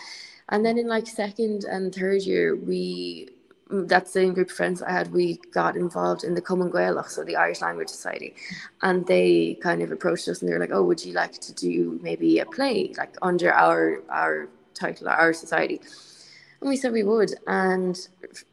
And 0.48 0.64
then 0.64 0.78
in 0.78 0.86
like 0.86 1.08
second 1.08 1.64
and 1.64 1.92
third 1.92 2.22
year, 2.22 2.54
we 2.54 3.30
that 3.68 4.08
same 4.08 4.32
group 4.32 4.50
of 4.50 4.56
friends 4.56 4.80
I 4.80 4.92
had, 4.92 5.12
we 5.12 5.40
got 5.52 5.76
involved 5.76 6.22
in 6.24 6.34
the 6.34 6.40
Cumann 6.40 6.70
Gaelach, 6.70 7.08
so 7.08 7.24
the 7.24 7.36
Irish 7.36 7.60
Language 7.60 7.88
Society, 7.88 8.34
and 8.82 9.06
they 9.06 9.58
kind 9.60 9.82
of 9.82 9.90
approached 9.90 10.28
us 10.28 10.40
and 10.40 10.48
they 10.48 10.54
were 10.54 10.60
like, 10.60 10.70
"Oh, 10.72 10.84
would 10.84 11.04
you 11.04 11.12
like 11.12 11.32
to 11.32 11.52
do 11.52 11.98
maybe 12.02 12.38
a 12.38 12.46
play 12.46 12.92
like 12.96 13.16
under 13.22 13.52
our 13.52 14.02
our 14.08 14.48
title, 14.74 15.08
our 15.08 15.32
society?" 15.32 15.80
And 16.60 16.68
we 16.70 16.76
said 16.76 16.92
we 16.92 17.02
would. 17.02 17.34
And 17.46 17.98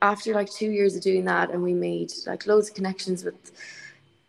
after 0.01 0.33
like 0.33 0.51
two 0.51 0.71
years 0.71 0.95
of 0.95 1.03
doing 1.03 1.25
that, 1.25 1.51
and 1.51 1.61
we 1.61 1.73
made 1.73 2.11
like 2.25 2.47
loads 2.47 2.69
of 2.69 2.75
connections 2.75 3.23
with 3.23 3.51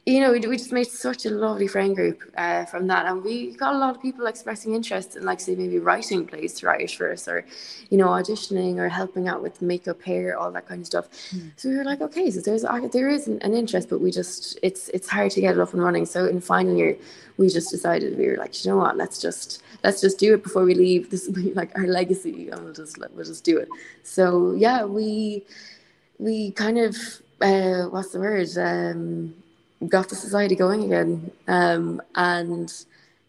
you 0.06 0.20
know, 0.20 0.32
we, 0.32 0.40
we 0.40 0.58
just 0.58 0.70
made 0.70 0.86
such 0.86 1.24
a 1.24 1.30
lovely 1.30 1.66
friend 1.66 1.96
group 1.96 2.22
uh, 2.36 2.66
from 2.66 2.86
that, 2.88 3.06
and 3.06 3.24
we 3.24 3.52
got 3.52 3.74
a 3.74 3.78
lot 3.78 3.96
of 3.96 4.02
people 4.02 4.26
expressing 4.26 4.74
interest 4.74 5.16
in, 5.16 5.24
like, 5.24 5.40
say, 5.40 5.54
maybe 5.54 5.78
writing 5.78 6.26
plays 6.26 6.52
to 6.54 6.66
write 6.66 6.90
for 6.90 7.10
us, 7.10 7.26
or, 7.26 7.46
you 7.88 7.96
know, 7.96 8.08
auditioning 8.08 8.76
or 8.76 8.90
helping 8.90 9.28
out 9.28 9.42
with 9.42 9.62
makeup, 9.62 10.02
hair, 10.02 10.38
all 10.38 10.52
that 10.52 10.68
kind 10.68 10.82
of 10.82 10.86
stuff. 10.86 11.08
Mm. 11.34 11.52
So 11.56 11.70
we 11.70 11.76
were 11.76 11.84
like, 11.84 12.02
okay, 12.02 12.30
so 12.30 12.40
there's 12.40 12.64
there 12.92 13.08
is 13.08 13.28
an, 13.28 13.40
an, 13.40 13.54
interest, 13.54 13.88
but 13.88 14.02
we 14.02 14.10
just 14.10 14.58
it's 14.62 14.90
it's 14.90 15.08
hard 15.08 15.30
to 15.32 15.40
get 15.40 15.54
it 15.54 15.60
up 15.60 15.72
and 15.72 15.82
running. 15.82 16.04
So 16.04 16.26
in 16.26 16.38
final 16.40 16.76
year, 16.76 16.98
we 17.38 17.48
just 17.48 17.70
decided 17.70 18.18
we 18.18 18.28
were 18.28 18.36
like, 18.36 18.62
you 18.62 18.70
know 18.70 18.76
what, 18.76 18.98
let's 18.98 19.18
just 19.18 19.62
let's 19.84 20.02
just 20.02 20.18
do 20.18 20.34
it 20.34 20.42
before 20.42 20.64
we 20.64 20.74
leave. 20.74 21.08
This 21.08 21.26
will 21.26 21.34
be 21.42 21.54
like 21.54 21.70
our 21.78 21.86
legacy, 21.86 22.50
and 22.50 22.62
we'll 22.62 22.74
just 22.74 22.98
we'll 22.98 23.24
just 23.24 23.44
do 23.44 23.56
it. 23.56 23.68
So 24.02 24.52
yeah, 24.52 24.84
we 24.84 25.44
we 26.18 26.50
kind 26.50 26.76
of 26.76 26.94
uh, 27.40 27.84
what's 27.84 28.10
the 28.10 28.20
word. 28.20 28.48
Um, 28.58 29.34
got 29.88 30.08
the 30.08 30.16
society 30.16 30.56
going 30.56 30.84
again. 30.84 31.30
Um, 31.48 32.02
and 32.14 32.72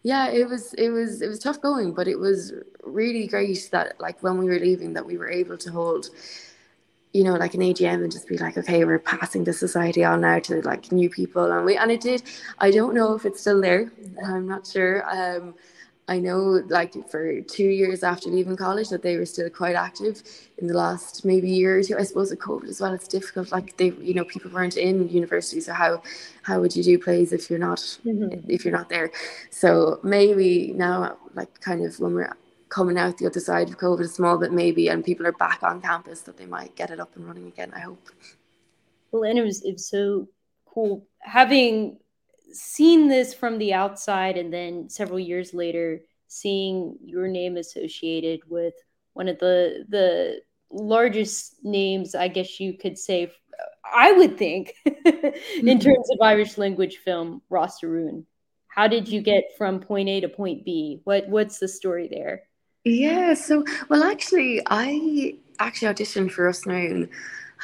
yeah, 0.02 0.28
it 0.28 0.48
was 0.48 0.74
it 0.74 0.90
was 0.90 1.22
it 1.22 1.28
was 1.28 1.38
tough 1.38 1.60
going, 1.60 1.92
but 1.92 2.08
it 2.08 2.18
was 2.18 2.52
really 2.84 3.26
great 3.26 3.68
that 3.72 4.00
like 4.00 4.22
when 4.22 4.38
we 4.38 4.46
were 4.46 4.58
leaving 4.58 4.92
that 4.94 5.06
we 5.06 5.18
were 5.18 5.28
able 5.28 5.58
to 5.58 5.70
hold 5.70 6.10
you 7.16 7.24
know, 7.24 7.34
like 7.34 7.54
an 7.54 7.60
AGM 7.60 8.02
and 8.02 8.12
just 8.12 8.28
be 8.28 8.36
like, 8.36 8.58
okay, 8.58 8.84
we're 8.84 8.98
passing 8.98 9.42
the 9.42 9.52
society 9.52 10.04
on 10.04 10.20
now 10.20 10.38
to 10.38 10.60
like 10.62 10.92
new 10.92 11.08
people. 11.08 11.50
And 11.50 11.64
we, 11.64 11.74
and 11.74 11.90
it 11.90 12.02
did, 12.02 12.22
I 12.58 12.70
don't 12.70 12.94
know 12.94 13.14
if 13.14 13.24
it's 13.24 13.40
still 13.40 13.58
there. 13.58 13.90
I'm 14.22 14.46
not 14.46 14.66
sure. 14.66 15.02
Um, 15.08 15.54
I 16.08 16.20
know, 16.20 16.62
like 16.68 16.94
for 17.10 17.40
two 17.40 17.64
years 17.66 18.04
after 18.04 18.30
leaving 18.30 18.56
college, 18.56 18.90
that 18.90 19.02
they 19.02 19.16
were 19.16 19.26
still 19.26 19.50
quite 19.50 19.74
active. 19.74 20.22
In 20.58 20.68
the 20.68 20.74
last 20.74 21.24
maybe 21.24 21.50
year 21.50 21.78
or 21.78 21.82
two, 21.82 21.98
I 21.98 22.04
suppose 22.04 22.30
with 22.30 22.38
COVID 22.38 22.68
as 22.68 22.80
well, 22.80 22.94
it's 22.94 23.08
difficult. 23.08 23.50
Like 23.50 23.76
they, 23.76 23.90
you 24.00 24.14
know, 24.14 24.24
people 24.24 24.52
weren't 24.52 24.76
in 24.76 25.08
university, 25.08 25.60
so 25.60 25.72
how 25.72 26.02
how 26.42 26.60
would 26.60 26.76
you 26.76 26.84
do 26.84 26.98
plays 26.98 27.32
if 27.32 27.50
you're 27.50 27.58
not 27.58 27.78
mm-hmm. 27.78 28.48
if 28.48 28.64
you're 28.64 28.76
not 28.76 28.88
there? 28.88 29.10
So 29.50 29.98
maybe 30.04 30.72
now, 30.74 31.16
like 31.34 31.60
kind 31.60 31.84
of 31.84 31.98
when 31.98 32.14
we're 32.14 32.36
coming 32.68 32.98
out 32.98 33.18
the 33.18 33.26
other 33.26 33.40
side 33.40 33.68
of 33.68 33.78
COVID 33.78 34.00
a 34.00 34.08
small 34.08 34.38
bit 34.38 34.52
maybe, 34.52 34.88
and 34.88 35.04
people 35.04 35.26
are 35.26 35.32
back 35.32 35.64
on 35.64 35.82
campus, 35.82 36.20
that 36.22 36.36
they 36.36 36.46
might 36.46 36.76
get 36.76 36.90
it 36.90 37.00
up 37.00 37.16
and 37.16 37.26
running 37.26 37.48
again. 37.48 37.72
I 37.74 37.80
hope. 37.80 38.08
Well, 39.10 39.24
and 39.24 39.38
it 39.40 39.42
was 39.42 39.64
it 39.64 39.72
was 39.72 39.88
so 39.88 40.28
cool 40.66 41.04
having 41.18 41.98
seen 42.52 43.08
this 43.08 43.34
from 43.34 43.58
the 43.58 43.72
outside 43.72 44.36
and 44.36 44.52
then 44.52 44.88
several 44.88 45.18
years 45.18 45.52
later 45.52 46.00
seeing 46.28 46.96
your 47.04 47.28
name 47.28 47.56
associated 47.56 48.40
with 48.48 48.74
one 49.14 49.28
of 49.28 49.38
the 49.38 49.84
the 49.88 50.40
largest 50.70 51.64
names 51.64 52.14
i 52.14 52.28
guess 52.28 52.58
you 52.58 52.72
could 52.74 52.98
say 52.98 53.30
i 53.84 54.12
would 54.12 54.36
think 54.36 54.74
mm-hmm. 54.86 55.68
in 55.68 55.78
terms 55.78 56.10
of 56.10 56.18
irish 56.20 56.58
language 56.58 56.96
film 56.98 57.40
Ros 57.48 57.82
na 57.82 57.88
Rún 57.88 58.24
how 58.76 58.86
did 58.86 59.08
you 59.08 59.22
get 59.22 59.56
from 59.56 59.80
point 59.80 60.06
a 60.10 60.20
to 60.20 60.28
point 60.28 60.62
b? 60.66 61.00
What 61.04 61.28
what's 61.28 61.58
the 61.58 61.66
story 61.66 62.08
there? 62.08 62.42
Yeah 62.84 63.34
so 63.34 63.64
well 63.88 64.04
actually 64.04 64.60
i 64.66 65.38
actually 65.58 65.88
auditioned 65.88 66.30
for 66.30 66.44
Ros 66.44 66.66
na 66.66 66.74
Rún 66.74 67.08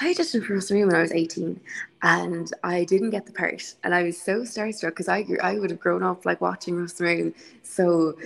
I 0.00 0.14
auditioned 0.14 0.44
for 0.46 0.54
Rosemary 0.54 0.86
when 0.86 0.94
I 0.94 1.02
was 1.02 1.12
18 1.12 1.60
and 2.02 2.52
I 2.64 2.84
didn't 2.84 3.10
get 3.10 3.26
the 3.26 3.32
part. 3.32 3.74
And 3.84 3.94
I 3.94 4.02
was 4.02 4.20
so 4.20 4.40
starstruck 4.40 4.90
because 4.90 5.08
I, 5.08 5.26
I 5.42 5.58
would 5.58 5.70
have 5.70 5.80
grown 5.80 6.02
up 6.02 6.24
like 6.24 6.40
watching 6.40 6.76
Rosemary. 6.76 7.34
So 7.62 8.16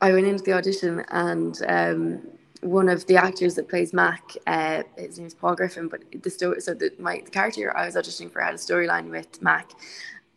I 0.00 0.12
went 0.12 0.26
into 0.26 0.44
the 0.44 0.52
audition 0.52 1.04
and 1.08 1.60
um, 1.66 2.26
one 2.60 2.88
of 2.88 3.06
the 3.06 3.16
actors 3.16 3.54
that 3.54 3.68
plays 3.68 3.92
Mac, 3.92 4.32
uh, 4.46 4.82
his 4.96 5.18
name 5.18 5.26
is 5.26 5.34
Paul 5.34 5.54
Griffin, 5.54 5.88
but 5.88 6.02
the 6.22 6.30
story, 6.30 6.60
so 6.60 6.74
the, 6.74 6.92
my, 6.98 7.22
the 7.24 7.30
character 7.30 7.76
I 7.76 7.86
was 7.86 7.94
auditioning 7.94 8.30
for 8.30 8.40
had 8.40 8.54
a 8.54 8.58
storyline 8.58 9.10
with 9.10 9.40
Mac. 9.42 9.70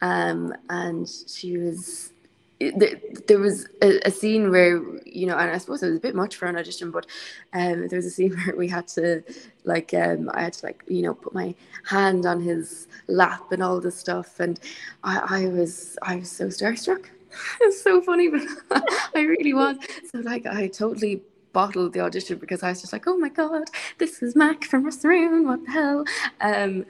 Um, 0.01 0.53
and 0.69 1.09
she 1.27 1.57
was 1.57 2.11
there, 2.59 3.39
was 3.39 3.67
a, 3.81 3.99
a, 4.07 4.11
scene 4.11 4.49
where 4.49 4.81
you 5.17 5.25
know 5.25 5.35
and 5.37 5.51
i 5.51 5.57
suppose 5.57 5.81
it 5.81 5.87
was 5.87 5.97
a 5.97 5.99
bit 5.99 6.15
much 6.15 6.35
for 6.35 6.45
an 6.45 6.55
audition 6.55 6.91
but 6.91 7.05
um, 7.53 7.87
there 7.87 7.97
was 7.97 8.05
a 8.05 8.09
scene 8.09 8.35
where 8.45 8.55
we 8.55 8.67
had 8.67 8.87
to 8.87 9.23
like 9.63 9.93
um, 9.93 10.29
i 10.33 10.43
had 10.43 10.53
to 10.53 10.65
like 10.65 10.83
you 10.87 11.01
know 11.01 11.13
put 11.13 11.33
my 11.33 11.53
hand 11.83 12.25
on 12.25 12.39
his 12.39 12.87
lap 13.07 13.51
and 13.51 13.63
all 13.63 13.79
this 13.81 13.97
stuff 13.97 14.39
and 14.39 14.59
i, 15.03 15.43
I 15.43 15.47
was 15.47 15.97
i 16.03 16.17
was 16.17 16.29
so 16.29 16.47
starstruck 16.47 17.05
it's 17.61 17.81
so 17.81 18.01
funny 18.01 18.29
but 18.29 18.83
i 19.15 19.21
really 19.21 19.53
was 19.53 19.77
so 20.11 20.19
like 20.19 20.45
i 20.45 20.67
totally 20.67 21.21
bottled 21.53 21.93
the 21.93 21.99
audition 22.01 22.37
because 22.37 22.61
I 22.61 22.69
was 22.69 22.81
just 22.81 22.93
like, 22.93 23.07
oh 23.07 23.17
my 23.17 23.29
god, 23.29 23.63
this 23.97 24.21
is 24.21 24.35
Mac 24.35 24.63
from 24.63 24.83
Ros 24.83 25.03
na 25.03 25.09
Rún, 25.09 25.43
what 25.43 25.65
the 25.65 25.71
hell? 25.71 26.05
Um, 26.39 26.85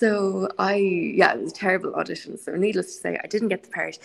so 0.00 0.48
I, 0.58 0.76
yeah, 0.76 1.34
it 1.34 1.42
was 1.42 1.52
a 1.52 1.54
terrible 1.54 1.94
audition. 1.94 2.38
So 2.38 2.56
needless 2.56 2.86
to 2.86 3.02
say, 3.02 3.20
I 3.22 3.26
didn't 3.26 3.48
get 3.48 3.64
the 3.64 3.68
part. 3.68 3.98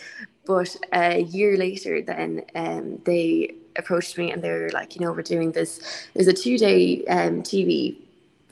But 0.46 0.76
a 0.92 1.22
year 1.22 1.56
later, 1.56 2.02
then 2.02 2.44
um, 2.54 3.00
they 3.06 3.56
approached 3.78 4.18
me 4.18 4.30
and 4.30 4.42
they 4.42 4.52
were 4.52 4.70
like, 4.74 4.96
you 4.96 5.02
know, 5.02 5.14
we're 5.14 5.22
doing 5.22 5.54
this. 5.54 5.80
It 6.14 6.18
was 6.18 6.28
a 6.28 6.34
two-day 6.34 7.06
um, 7.06 7.44
TV 7.44 7.96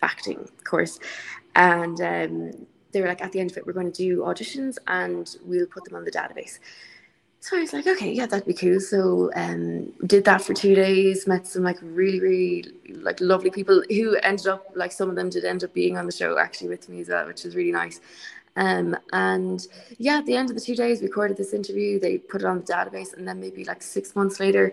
acting 0.02 0.48
course, 0.64 1.00
and 1.56 2.00
um, 2.00 2.66
they 2.94 3.02
were 3.02 3.10
like, 3.10 3.22
at 3.22 3.34
the 3.34 3.42
end 3.42 3.52
of 3.52 3.58
it, 3.58 3.68
we're 3.68 3.74
going 3.74 3.92
to 3.92 3.98
do 3.98 4.20
auditions 4.20 4.78
and 4.88 5.36
we'll 5.44 5.68
put 5.68 5.84
them 5.84 5.96
on 5.98 6.06
the 6.06 6.12
database. 6.12 6.60
So 7.44 7.58
I 7.58 7.60
was 7.60 7.74
like, 7.74 7.86
okay, 7.86 8.10
yeah, 8.10 8.26
that'd 8.26 8.48
be 8.48 8.54
cool. 8.54 8.80
So 8.80 9.30
um, 9.36 9.92
did 10.08 10.24
that 10.24 10.42
for 10.42 10.54
two 10.54 10.76
days, 10.76 11.28
met 11.28 11.46
some 11.46 11.64
like 11.64 11.78
really, 11.82 12.22
really 12.22 12.72
like 13.02 13.20
lovely 13.20 13.50
people 13.50 13.84
who 13.90 14.16
ended 14.24 14.48
up 14.48 14.72
like 14.76 14.94
some 14.94 15.10
of 15.10 15.18
them 15.18 15.30
did 15.30 15.44
end 15.44 15.62
up 15.62 15.74
being 15.74 15.98
on 15.98 16.06
the 16.06 16.14
show 16.14 16.38
actually 16.38 16.70
with 16.70 16.88
me 16.88 17.02
as 17.02 17.10
well, 17.10 17.28
which 17.28 17.44
was 17.44 17.54
really 17.54 17.74
nice. 17.74 18.00
Um, 18.56 18.96
and 19.12 19.68
yeah, 19.98 20.20
at 20.20 20.26
the 20.26 20.38
end 20.38 20.52
of 20.52 20.56
the 20.56 20.62
two 20.62 20.74
days, 20.74 21.02
we 21.02 21.08
recorded 21.08 21.36
this 21.36 21.54
interview. 21.54 22.00
They 22.00 22.18
put 22.18 22.40
it 22.40 22.46
on 22.46 22.60
the 22.60 22.64
database, 22.64 23.14
and 23.14 23.28
then 23.28 23.42
maybe 23.42 23.66
like 23.66 23.82
six 23.82 24.16
months 24.16 24.40
later, 24.40 24.72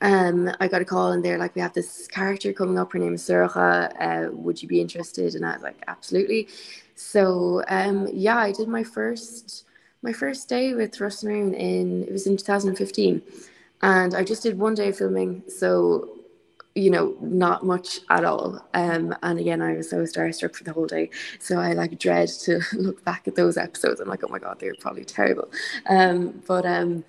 um, 0.00 0.50
I 0.58 0.66
got 0.66 0.82
a 0.82 0.84
call, 0.84 1.12
and 1.12 1.24
they're 1.24 1.38
like, 1.38 1.54
"We 1.54 1.60
have 1.60 1.74
this 1.74 2.08
character 2.08 2.52
coming 2.52 2.76
up. 2.76 2.92
Her 2.92 2.98
name 2.98 3.14
is 3.14 3.22
Sorcha. 3.22 3.92
Uh, 4.00 4.32
would 4.32 4.60
you 4.60 4.66
be 4.66 4.80
interested?" 4.80 5.36
And 5.36 5.46
I 5.46 5.52
was 5.52 5.62
like, 5.62 5.80
"Absolutely." 5.86 6.48
So 6.96 7.62
um, 7.68 8.08
yeah, 8.12 8.38
I 8.38 8.50
did 8.50 8.66
my 8.66 8.82
first 8.82 9.64
my 10.02 10.12
first 10.12 10.48
day 10.48 10.74
with 10.74 11.00
Ros 11.00 11.22
in 11.22 11.54
it 12.04 12.12
was 12.12 12.26
in 12.26 12.36
2015, 12.36 13.22
and 13.82 14.14
I 14.14 14.24
just 14.24 14.42
did 14.42 14.58
one 14.58 14.74
day 14.74 14.88
of 14.88 14.98
filming. 14.98 15.42
So 15.48 16.20
you 16.74 16.90
know, 16.90 17.16
not 17.20 17.64
much 17.64 18.00
at 18.10 18.24
all. 18.24 18.64
Um, 18.74 19.14
and 19.22 19.38
again, 19.38 19.60
I 19.60 19.74
was 19.74 19.90
so 19.90 19.98
starstruck 20.04 20.54
for 20.54 20.64
the 20.64 20.72
whole 20.72 20.86
day. 20.86 21.10
So 21.38 21.58
I 21.58 21.72
like 21.72 21.98
dread 21.98 22.28
to 22.42 22.60
look 22.74 23.04
back 23.04 23.26
at 23.26 23.34
those 23.34 23.56
episodes. 23.56 24.00
I'm 24.00 24.08
like, 24.08 24.22
oh 24.24 24.28
my 24.28 24.38
God, 24.38 24.58
they're 24.60 24.74
probably 24.80 25.04
terrible. 25.04 25.50
Um, 25.88 26.42
but 26.46 26.64
um, 26.64 27.04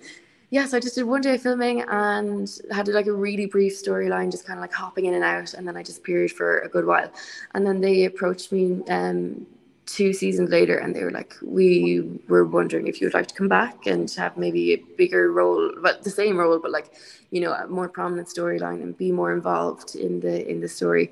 yeah, 0.50 0.66
so 0.66 0.76
I 0.76 0.80
just 0.80 0.96
did 0.96 1.04
one 1.04 1.20
day 1.20 1.36
of 1.36 1.42
filming 1.42 1.82
and 1.82 2.50
had 2.70 2.88
like 2.88 3.06
a 3.06 3.12
really 3.12 3.46
brief 3.46 3.72
storyline, 3.72 4.30
just 4.30 4.46
kind 4.46 4.58
of 4.58 4.62
like 4.62 4.72
hopping 4.72 5.06
in 5.06 5.14
and 5.14 5.24
out. 5.24 5.54
And 5.54 5.66
then 5.66 5.76
I 5.76 5.82
just 5.82 5.98
disappeared 5.98 6.32
for 6.32 6.58
a 6.60 6.68
good 6.68 6.84
while. 6.84 7.10
And 7.54 7.66
then 7.66 7.80
they 7.80 8.04
approached 8.04 8.50
me 8.52 8.82
um, 8.88 9.46
two 9.86 10.12
seasons 10.12 10.50
later 10.50 10.76
and 10.78 10.94
they 10.94 11.02
were 11.02 11.10
like 11.10 11.34
we 11.42 12.18
were 12.28 12.44
wondering 12.44 12.86
if 12.86 13.00
you 13.00 13.06
would 13.06 13.14
like 13.14 13.26
to 13.26 13.34
come 13.34 13.48
back 13.48 13.86
and 13.86 14.10
have 14.12 14.36
maybe 14.36 14.72
a 14.72 14.76
bigger 14.96 15.32
role 15.32 15.72
but 15.82 16.02
the 16.04 16.10
same 16.10 16.36
role 16.36 16.58
but 16.58 16.70
like 16.70 16.94
you 17.30 17.40
know 17.40 17.52
a 17.52 17.66
more 17.66 17.88
prominent 17.88 18.28
storyline 18.28 18.80
and 18.82 18.96
be 18.96 19.10
more 19.10 19.32
involved 19.32 19.96
in 19.96 20.20
the 20.20 20.48
in 20.48 20.60
the 20.60 20.68
story. 20.68 21.10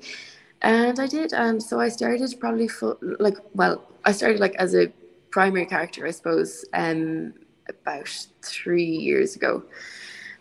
And 0.61 0.99
i 0.99 1.07
did 1.07 1.33
and 1.33 1.61
so 1.61 1.79
i 1.79 1.89
started 1.89 2.33
probably 2.39 2.67
for, 2.67 2.97
like 3.19 3.37
well 3.55 3.83
i 4.05 4.11
started 4.11 4.39
like 4.39 4.55
as 4.55 4.75
a 4.75 4.87
primary 5.31 5.65
character 5.65 6.05
i 6.05 6.11
suppose 6.11 6.63
um 6.73 7.33
about 7.67 8.27
three 8.41 8.83
years 9.07 9.35
ago. 9.35 9.63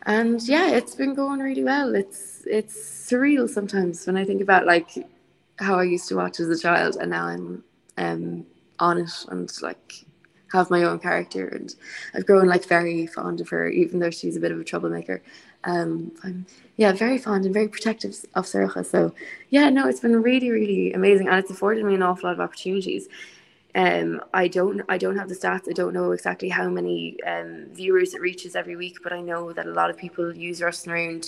And 0.07 0.41
yeah 0.47 0.71
it's 0.71 0.95
been 0.95 1.15
going 1.15 1.41
really 1.41 1.65
well. 1.65 1.95
It's 1.95 2.43
it's 2.47 2.77
surreal 3.11 3.49
sometimes 3.49 4.07
when 4.07 4.17
i 4.17 4.25
think 4.25 4.41
about 4.41 4.67
like 4.67 4.91
how 5.59 5.79
i 5.79 5.83
used 5.83 6.09
to 6.09 6.17
watch 6.17 6.39
as 6.41 6.49
a 6.49 6.59
child 6.59 6.97
and 7.01 7.11
now 7.11 7.27
i'm 7.27 7.63
um, 7.99 8.47
on 8.79 8.99
it 8.99 9.27
and 9.29 9.51
like 9.63 10.05
have 10.53 10.71
my 10.71 10.83
own 10.83 10.99
character. 10.99 11.47
And 11.47 11.75
I've 12.15 12.27
grown 12.27 12.47
like 12.47 12.65
very 12.67 13.07
fond 13.07 13.41
of 13.41 13.49
her 13.51 13.69
even 13.69 14.01
though 14.01 14.11
she's 14.11 14.37
a 14.37 14.41
bit 14.41 14.53
of 14.53 14.61
a 14.61 14.65
troublemaker. 14.65 15.23
Um, 15.65 16.13
I'm 16.25 16.47
yeah 16.77 16.93
very 16.93 17.19
fond 17.19 17.45
and 17.45 17.53
very 17.53 17.69
protective 17.69 18.17
of 18.35 18.47
Sorcha 18.47 18.87
so 18.87 19.13
yeah 19.51 19.69
no 19.69 19.87
it's 19.87 20.01
been 20.01 20.21
really 20.23 20.51
really 20.51 20.93
amazing. 20.93 21.29
And 21.29 21.39
it's 21.39 21.51
afforded 21.51 21.85
me 21.85 21.95
an 21.95 22.03
awful 22.03 22.29
lot 22.29 22.35
of 22.35 22.41
opportunities. 22.41 23.09
Um, 23.75 24.21
I 24.35 24.49
don't 24.49 24.83
I 24.89 24.99
don't 24.99 25.17
have 25.17 25.29
the 25.29 25.37
stats. 25.37 25.69
I 25.69 25.73
don't 25.73 25.95
know 25.95 26.13
exactly 26.13 26.49
how 26.49 26.69
many 26.69 27.23
um, 27.23 27.67
viewers 27.73 28.15
it 28.15 28.21
reaches 28.21 28.57
every 28.57 28.77
week 28.77 28.99
but 29.03 29.13
I 29.13 29.21
know 29.21 29.53
that 29.53 29.67
a 29.67 29.73
lot 29.73 29.91
of 29.91 29.97
people 29.97 30.35
use 30.35 30.63
Ros 30.63 30.87
na 30.87 30.95
Rún 30.95 31.21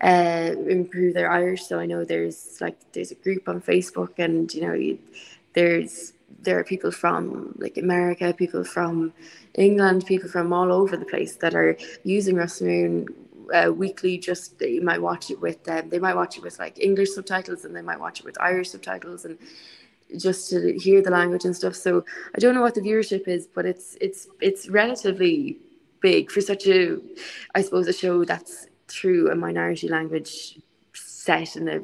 uh, 0.00 0.52
improve 0.68 1.14
their 1.14 1.30
Irish. 1.30 1.64
So 1.64 1.78
I 1.78 1.86
know 1.86 2.04
there's 2.04 2.60
like 2.60 2.76
there's 2.92 3.10
a 3.10 3.14
group 3.16 3.48
on 3.48 3.60
Facebook 3.60 4.18
and 4.18 4.52
you 4.52 4.62
know 4.62 4.74
you, 4.74 4.98
there's 5.56 6.12
there 6.42 6.58
are 6.58 6.64
people 6.64 6.92
from 6.92 7.54
like 7.58 7.76
America, 7.78 8.32
people 8.32 8.62
from 8.62 9.12
England, 9.54 10.06
people 10.06 10.28
from 10.28 10.52
all 10.52 10.70
over 10.70 10.96
the 10.96 11.04
place 11.06 11.36
that 11.36 11.54
are 11.54 11.76
using 12.04 12.36
na 12.36 12.44
Rún 12.44 13.06
uh, 13.54 13.72
weekly. 13.72 14.18
Just 14.18 14.60
you 14.60 14.82
might 14.82 15.02
watch 15.02 15.30
it 15.30 15.40
with 15.40 15.64
them. 15.64 15.88
They 15.88 15.98
might 15.98 16.14
watch 16.14 16.36
it 16.36 16.42
with 16.42 16.58
like 16.58 16.78
English 16.78 17.10
subtitles, 17.14 17.64
and 17.64 17.74
they 17.74 17.82
might 17.90 17.98
watch 17.98 18.20
it 18.20 18.26
with 18.26 18.40
Irish 18.40 18.70
subtitles, 18.70 19.24
and 19.24 19.38
just 20.26 20.50
to 20.50 20.78
hear 20.78 21.00
the 21.02 21.10
language 21.10 21.46
and 21.46 21.56
stuff. 21.56 21.74
So 21.74 22.04
I 22.34 22.38
don't 22.38 22.54
know 22.54 22.62
what 22.66 22.74
the 22.74 22.86
viewership 22.88 23.26
is, 23.26 23.46
but 23.46 23.64
it's 23.64 23.96
it's 24.00 24.28
it's 24.40 24.68
relatively 24.68 25.58
big 26.00 26.30
for 26.30 26.42
such 26.42 26.66
a, 26.66 26.98
I 27.54 27.62
suppose, 27.62 27.88
a 27.88 27.92
show 27.92 28.24
that's 28.24 28.68
through 28.88 29.30
a 29.30 29.34
minority 29.34 29.88
language 29.88 30.58
set 30.92 31.56
in 31.56 31.66
a 31.68 31.80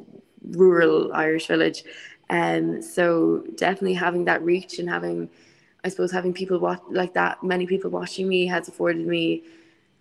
rural 0.51 1.13
Irish 1.13 1.47
village. 1.47 1.85
Um, 2.31 2.81
so 2.83 3.45
definitely 3.57 3.95
having 3.95 4.25
that 4.25 4.43
reach 4.43 4.79
and 4.79 4.89
having, 4.89 5.29
I 5.85 5.89
suppose, 5.89 6.11
having 6.11 6.33
people 6.33 6.59
watch 6.59 6.81
like 6.91 7.15
that, 7.15 7.43
many 7.43 7.67
people 7.67 7.91
watching 7.91 8.29
me 8.29 8.47
has 8.47 8.69
afforded 8.69 9.07
me 9.07 9.43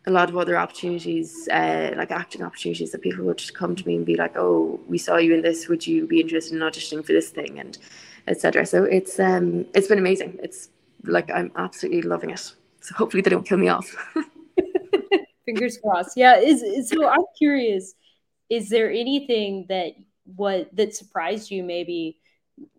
a 0.07 0.11
lot 0.11 0.29
of 0.29 0.37
other 0.37 0.57
opportunities, 0.57 1.47
uh, 1.49 1.93
like 1.95 2.09
acting 2.11 2.41
opportunities 2.41 2.91
that 2.91 3.01
people 3.01 3.23
would 3.25 3.37
just 3.37 3.53
come 3.53 3.75
to 3.75 3.87
me 3.87 3.95
and 3.95 4.05
be 4.05 4.15
like, 4.15 4.35
"Oh, 4.35 4.79
we 4.87 4.97
saw 4.97 5.17
you 5.17 5.35
in 5.35 5.41
this. 5.41 5.67
Would 5.67 5.85
you 5.85 6.07
be 6.07 6.19
interested 6.19 6.53
in 6.55 6.59
auditioning 6.59 7.05
for 7.05 7.13
this 7.13 7.29
thing?" 7.29 7.59
and 7.59 7.77
etc. 8.27 8.65
So 8.65 8.83
it's 8.83 9.19
um, 9.19 9.65
it's 9.75 9.87
been 9.87 9.99
amazing. 9.99 10.39
It's 10.41 10.69
like 11.03 11.29
I'm 11.31 11.51
absolutely 11.55 12.01
loving 12.03 12.31
it. 12.31 12.53
So 12.81 12.95
hopefully 12.95 13.21
they 13.21 13.29
don't 13.29 13.45
kill 13.45 13.57
me 13.57 13.69
off. 13.69 13.95
Fingers 15.45 15.77
crossed. 15.77 16.17
Yeah. 16.17 16.37
Is, 16.37 16.61
is 16.63 16.89
so 16.89 17.07
I'm 17.07 17.25
curious. 17.37 17.93
Is 18.49 18.69
there 18.69 18.91
anything 18.91 19.65
that 19.69 19.93
what 20.25 20.73
that 20.75 20.95
surprised 20.95 21.51
you 21.51 21.63
maybe 21.63 22.17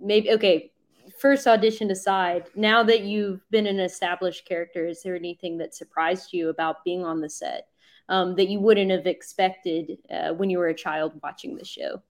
maybe 0.01 0.31
okay 0.31 0.71
first 1.19 1.47
audition 1.47 1.91
aside 1.91 2.45
now 2.55 2.83
that 2.83 3.03
you've 3.03 3.41
been 3.51 3.67
an 3.67 3.81
established 3.81 4.47
character 4.47 4.87
is 4.87 5.03
there 5.03 5.17
anything 5.17 5.59
that 5.59 5.75
surprised 5.75 6.33
you 6.33 6.49
about 6.49 6.85
being 6.85 7.05
on 7.05 7.21
the 7.21 7.29
set 7.29 7.69
um, 8.09 8.35
that 8.37 8.49
you 8.49 8.61
wouldn't 8.61 8.91
have 8.91 9.07
expected 9.07 9.99
uh, 10.11 10.33
when 10.33 10.51
you 10.51 10.59
were 10.59 10.69
a 10.69 10.75
child 10.75 11.13
watching 11.23 11.57
the 11.57 11.65
show? 11.65 12.03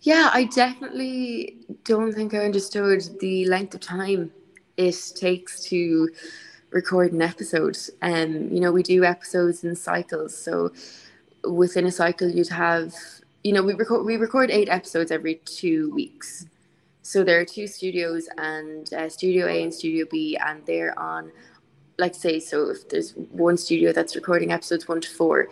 Yeah 0.00 0.30
i 0.32 0.44
definitely 0.44 1.58
don't 1.84 2.12
think 2.12 2.34
i 2.34 2.38
understood 2.38 3.02
the 3.20 3.46
length 3.46 3.74
of 3.74 3.80
time 3.80 4.30
it 4.76 4.96
takes 5.14 5.62
to 5.64 6.08
record 6.70 7.12
an 7.12 7.22
episode. 7.22 7.78
And 8.02 8.36
um, 8.36 8.52
you 8.52 8.60
know 8.60 8.72
we 8.72 8.82
do 8.82 9.04
episodes 9.04 9.64
in 9.64 9.74
cycles 9.76 10.36
so 10.36 10.72
within 11.44 11.86
a 11.86 11.92
cycle 11.92 12.28
you'd 12.28 12.48
have 12.48 12.94
you 13.44 13.52
know 13.52 13.62
we 13.62 13.74
record 13.74 14.04
we 14.04 14.16
record 14.16 14.50
eight 14.50 14.68
episodes 14.68 15.10
every 15.10 15.36
two 15.44 15.92
weeks. 15.94 16.46
So 17.02 17.22
there 17.22 17.38
are 17.38 17.44
two 17.44 17.66
studios 17.66 18.28
and 18.38 18.92
uh, 18.94 19.08
studio 19.08 19.46
a 19.46 19.62
and 19.62 19.72
studio 19.72 20.06
b 20.10 20.36
and 20.36 20.64
they're 20.66 20.98
on 20.98 21.30
like 21.98 22.14
say 22.14 22.40
so 22.40 22.70
if 22.70 22.88
there's 22.88 23.12
one 23.30 23.56
studio 23.56 23.92
that's 23.92 24.16
recording 24.16 24.50
episodes 24.50 24.88
one 24.88 25.00
to 25.02 25.08
four 25.08 25.48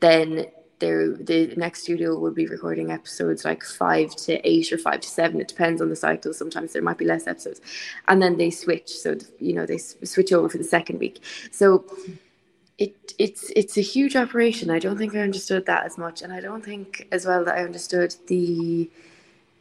then 0.00 0.46
there 0.78 1.08
the 1.12 1.54
next 1.56 1.82
studio 1.82 2.18
will 2.18 2.30
be 2.30 2.46
recording 2.46 2.90
episodes 2.90 3.44
like 3.44 3.62
five 3.62 4.14
to 4.16 4.32
eight 4.48 4.72
or 4.72 4.78
five 4.78 5.00
to 5.00 5.08
seven. 5.08 5.40
It 5.40 5.48
depends 5.48 5.80
on 5.80 5.88
the 5.88 5.96
cycle. 5.96 6.32
Sometimes 6.32 6.72
there 6.72 6.82
might 6.82 6.98
be 6.98 7.04
less 7.04 7.26
episodes. 7.26 7.60
And 8.08 8.20
then 8.20 8.36
they 8.36 8.50
switch. 8.50 8.90
So 8.90 9.16
you 9.38 9.52
know 9.52 9.66
they 9.66 9.78
switch 9.78 10.32
over 10.32 10.48
for 10.48 10.58
the 10.58 10.64
second 10.64 10.98
week. 10.98 11.22
So 11.50 11.84
it 12.78 13.12
it's 13.18 13.50
it's 13.54 13.76
a 13.76 13.80
huge 13.80 14.16
operation. 14.16 14.70
I 14.70 14.78
don't 14.78 14.98
think 14.98 15.14
I 15.14 15.20
understood 15.20 15.66
that 15.66 15.84
as 15.84 15.96
much, 15.96 16.22
and 16.22 16.32
I 16.32 16.40
don't 16.40 16.64
think 16.64 17.06
as 17.12 17.26
well 17.26 17.44
that 17.44 17.56
I 17.56 17.64
understood 17.64 18.14
the 18.26 18.90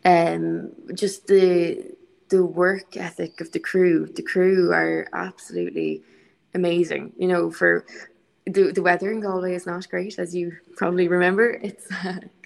um 0.05 0.71
just 0.93 1.27
the 1.27 1.85
the 2.29 2.43
work 2.43 2.97
ethic 2.97 3.39
of 3.41 3.51
the 3.51 3.59
crew. 3.59 4.07
The 4.07 4.23
crew 4.23 4.71
are 4.71 5.07
absolutely 5.13 6.01
amazing. 6.55 7.13
You 7.17 7.27
know, 7.27 7.51
for 7.51 7.85
the 8.45 8.71
the 8.71 8.81
weather 8.81 9.11
in 9.11 9.19
Galway 9.19 9.53
is 9.53 9.67
not 9.67 9.87
great, 9.89 10.17
as 10.17 10.33
you 10.33 10.57
probably 10.75 11.07
remember. 11.07 11.51
It's 11.51 11.85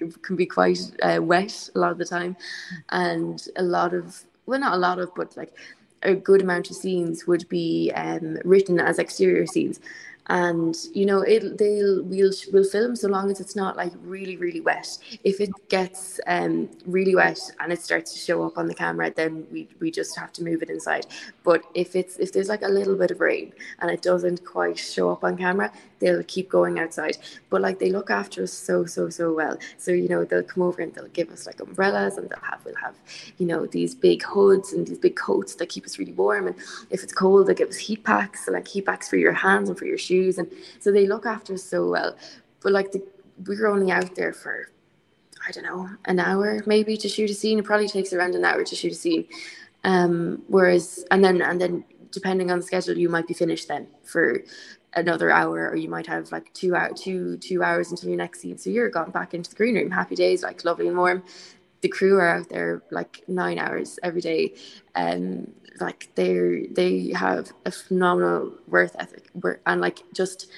it 0.00 0.22
can 0.22 0.36
be 0.36 0.46
quite 0.46 0.80
uh, 1.02 1.20
wet 1.22 1.70
a 1.74 1.78
lot 1.78 1.92
of 1.92 1.98
the 1.98 2.04
time, 2.04 2.36
and 2.90 3.42
a 3.56 3.62
lot 3.62 3.94
of 3.94 4.22
well, 4.44 4.60
not 4.60 4.74
a 4.74 4.78
lot 4.78 4.98
of, 4.98 5.14
but 5.14 5.34
like 5.36 5.54
a 6.02 6.14
good 6.14 6.42
amount 6.42 6.70
of 6.70 6.76
scenes 6.76 7.26
would 7.26 7.48
be 7.48 7.90
um, 7.94 8.38
written 8.44 8.78
as 8.78 8.98
exterior 8.98 9.46
scenes 9.46 9.80
and 10.28 10.76
you 10.92 11.06
know 11.06 11.20
it 11.22 11.56
they'll 11.58 12.02
we'll 12.02 12.32
we'll 12.52 12.64
film 12.64 12.94
so 12.94 13.08
long 13.08 13.30
as 13.30 13.40
it's 13.40 13.56
not 13.56 13.76
like 13.76 13.92
really 14.02 14.36
really 14.36 14.60
wet. 14.60 14.98
If 15.24 15.40
it 15.40 15.50
gets 15.68 16.20
um 16.26 16.68
really 16.86 17.14
wet 17.14 17.40
and 17.60 17.72
it 17.72 17.80
starts 17.80 18.12
to 18.12 18.18
show 18.18 18.44
up 18.44 18.58
on 18.58 18.66
the 18.66 18.74
camera 18.74 19.10
then 19.14 19.46
we 19.50 19.68
we 19.80 19.90
just 19.90 20.18
have 20.18 20.32
to 20.34 20.44
move 20.44 20.62
it 20.62 20.70
inside. 20.70 21.06
But 21.44 21.62
if 21.74 21.96
it's 21.96 22.18
if 22.18 22.32
there's 22.32 22.48
like 22.48 22.62
a 22.62 22.68
little 22.68 22.96
bit 22.96 23.10
of 23.10 23.20
rain 23.20 23.52
and 23.80 23.90
it 23.90 24.02
doesn't 24.02 24.44
quite 24.44 24.78
show 24.78 25.10
up 25.10 25.24
on 25.24 25.36
camera 25.36 25.72
they'll 25.98 26.22
keep 26.24 26.48
going 26.48 26.78
outside 26.78 27.16
but 27.50 27.60
like 27.60 27.78
they 27.78 27.90
look 27.90 28.10
after 28.10 28.42
us 28.42 28.52
so 28.52 28.84
so 28.84 29.08
so 29.08 29.32
well 29.32 29.56
so 29.78 29.90
you 29.90 30.08
know 30.08 30.24
they'll 30.24 30.42
come 30.42 30.62
over 30.62 30.82
and 30.82 30.94
they'll 30.94 31.08
give 31.08 31.30
us 31.30 31.46
like 31.46 31.60
umbrellas 31.60 32.16
and 32.16 32.28
they'll 32.28 32.38
have 32.42 32.60
we'll 32.64 32.74
have 32.76 32.94
you 33.38 33.46
know 33.46 33.66
these 33.66 33.94
big 33.94 34.22
hoods 34.22 34.72
and 34.72 34.86
these 34.86 34.98
big 34.98 35.16
coats 35.16 35.54
that 35.56 35.68
keep 35.68 35.84
us 35.84 35.98
really 35.98 36.12
warm 36.12 36.46
and 36.46 36.56
if 36.90 37.02
it's 37.02 37.12
cold 37.12 37.46
they 37.46 37.54
give 37.54 37.68
us 37.68 37.76
heat 37.76 38.04
packs 38.04 38.46
so 38.46 38.52
like 38.52 38.68
heat 38.68 38.86
packs 38.86 39.08
for 39.08 39.16
your 39.16 39.32
hands 39.32 39.68
and 39.68 39.78
for 39.78 39.84
your 39.86 39.98
shoes 39.98 40.08
shoes, 40.08 40.38
and 40.38 40.48
so 40.80 40.90
they 40.92 41.06
look 41.06 41.26
after 41.26 41.54
us 41.54 41.62
so 41.62 41.88
well. 41.88 42.16
But 42.62 42.72
like 42.72 42.92
the, 42.92 43.02
we 43.46 43.60
were 43.60 43.68
only 43.68 43.90
out 43.90 44.14
there 44.14 44.32
for 44.32 44.70
I 45.46 45.52
don't 45.52 45.64
know 45.64 45.88
an 46.04 46.18
hour 46.18 46.62
maybe 46.66 46.96
to 46.96 47.08
shoot 47.08 47.30
a 47.30 47.34
scene. 47.34 47.58
It 47.58 47.64
probably 47.64 47.88
takes 47.88 48.12
around 48.12 48.34
an 48.34 48.44
hour 48.44 48.64
to 48.64 48.76
shoot 48.76 48.92
a 48.92 48.96
scene. 48.96 49.26
Um, 49.84 50.42
whereas 50.48 51.04
and 51.10 51.24
then 51.24 51.40
and 51.42 51.60
then 51.60 51.84
depending 52.10 52.50
on 52.50 52.58
the 52.58 52.66
schedule, 52.66 52.96
you 52.98 53.08
might 53.08 53.28
be 53.28 53.34
finished 53.34 53.68
then 53.68 53.86
for 54.02 54.42
another 54.94 55.30
hour, 55.30 55.68
or 55.68 55.76
you 55.76 55.88
might 55.88 56.06
have 56.06 56.32
like 56.32 56.52
two 56.54 56.74
hour 56.74 56.92
two 56.94 57.36
two 57.38 57.62
hours 57.62 57.90
until 57.90 58.08
your 58.08 58.18
next 58.18 58.40
scene. 58.40 58.58
So 58.58 58.70
you're 58.70 58.90
gone 58.90 59.10
back 59.10 59.34
into 59.34 59.50
the 59.50 59.56
green 59.56 59.74
room. 59.74 59.90
Happy 59.90 60.14
days, 60.14 60.42
like 60.42 60.64
lovely 60.64 60.88
and 60.88 60.96
warm. 60.96 61.22
The 61.80 61.88
crew 61.88 62.16
are 62.18 62.28
out 62.28 62.48
there 62.48 62.82
like 62.90 63.22
nine 63.28 63.58
hours 63.58 63.98
every 64.02 64.20
day. 64.20 64.54
Um, 64.94 65.52
like 65.80 66.08
they 66.14 66.68
they 66.70 67.10
have 67.10 67.52
a 67.64 67.70
phenomenal 67.70 68.52
work 68.66 68.92
ethic 68.98 69.30
and 69.66 69.80
like 69.80 70.02
just 70.12 70.50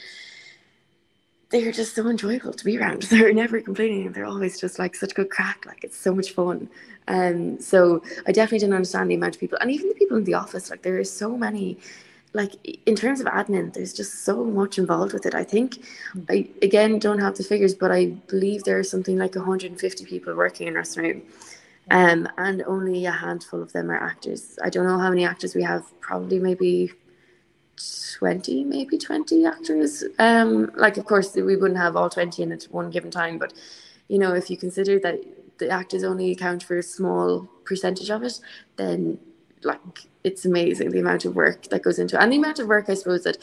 they're 1.50 1.72
just 1.72 1.96
so 1.96 2.08
enjoyable 2.08 2.52
to 2.52 2.64
be 2.64 2.78
around. 2.78 3.02
They're 3.10 3.34
never 3.34 3.60
complaining. 3.60 4.12
They're 4.12 4.24
always 4.24 4.60
just 4.60 4.78
like 4.78 4.94
such 4.94 5.14
good 5.14 5.30
crack. 5.30 5.66
Like 5.66 5.82
it's 5.84 5.96
so 5.96 6.14
much 6.14 6.30
fun. 6.30 6.70
And 7.08 7.58
um, 7.58 7.60
so 7.60 8.02
I 8.26 8.32
definitely 8.32 8.60
didn't 8.60 8.74
understand 8.74 9.10
the 9.10 9.16
amount 9.16 9.34
of 9.34 9.40
people, 9.40 9.58
and 9.60 9.70
even 9.70 9.88
the 9.88 9.94
people 9.96 10.16
in 10.16 10.24
the 10.24 10.34
office. 10.34 10.70
Like 10.70 10.82
there 10.82 10.98
are 10.98 11.04
so 11.04 11.36
many 11.36 11.78
like 12.32 12.52
in 12.86 12.94
terms 12.94 13.20
of 13.20 13.26
admin, 13.26 13.72
there's 13.72 13.92
just 13.92 14.24
so 14.24 14.44
much 14.44 14.78
involved 14.78 15.12
with 15.12 15.26
it. 15.26 15.34
I 15.34 15.44
think 15.44 15.84
I 16.28 16.48
again 16.62 16.98
don't 16.98 17.18
have 17.18 17.36
the 17.36 17.44
figures, 17.44 17.74
but 17.74 17.90
I 17.90 18.06
believe 18.06 18.64
there's 18.64 18.90
something 18.90 19.18
like 19.18 19.34
150 19.34 20.04
people 20.04 20.34
working 20.34 20.68
in 20.68 20.74
Room. 20.74 21.22
Um, 21.90 22.28
and 22.38 22.62
only 22.68 23.06
a 23.06 23.10
handful 23.10 23.60
of 23.60 23.72
them 23.72 23.90
are 23.90 23.96
actors. 23.96 24.58
I 24.62 24.70
don't 24.70 24.86
know 24.86 24.98
how 24.98 25.10
many 25.10 25.24
actors 25.24 25.56
we 25.56 25.62
have. 25.64 25.84
Probably 26.00 26.38
maybe 26.38 26.92
20, 28.18 28.64
maybe 28.64 28.96
20 28.96 29.44
actors. 29.46 30.04
Um, 30.20 30.70
like, 30.76 30.98
of 30.98 31.04
course, 31.06 31.34
we 31.34 31.56
wouldn't 31.56 31.80
have 31.80 31.96
all 31.96 32.08
20 32.08 32.42
in 32.42 32.52
at 32.52 32.64
one 32.64 32.90
given 32.90 33.10
time, 33.10 33.38
but 33.38 33.52
you 34.06 34.18
know, 34.18 34.34
if 34.34 34.50
you 34.50 34.56
consider 34.56 35.00
that 35.00 35.20
the 35.58 35.68
actors 35.70 36.04
only 36.04 36.30
account 36.30 36.62
for 36.62 36.78
a 36.78 36.82
small 36.82 37.48
percentage 37.64 38.10
of 38.10 38.22
it, 38.22 38.40
then 38.76 39.18
like 39.62 39.80
it's 40.24 40.44
amazing 40.44 40.90
the 40.90 40.98
amount 40.98 41.24
of 41.24 41.34
work 41.34 41.64
that 41.64 41.82
goes 41.82 41.98
into 41.98 42.16
it. 42.16 42.22
and 42.22 42.32
the 42.32 42.36
amount 42.36 42.58
of 42.58 42.66
work 42.66 42.88
I 42.88 42.94
suppose 42.94 43.24
that 43.24 43.38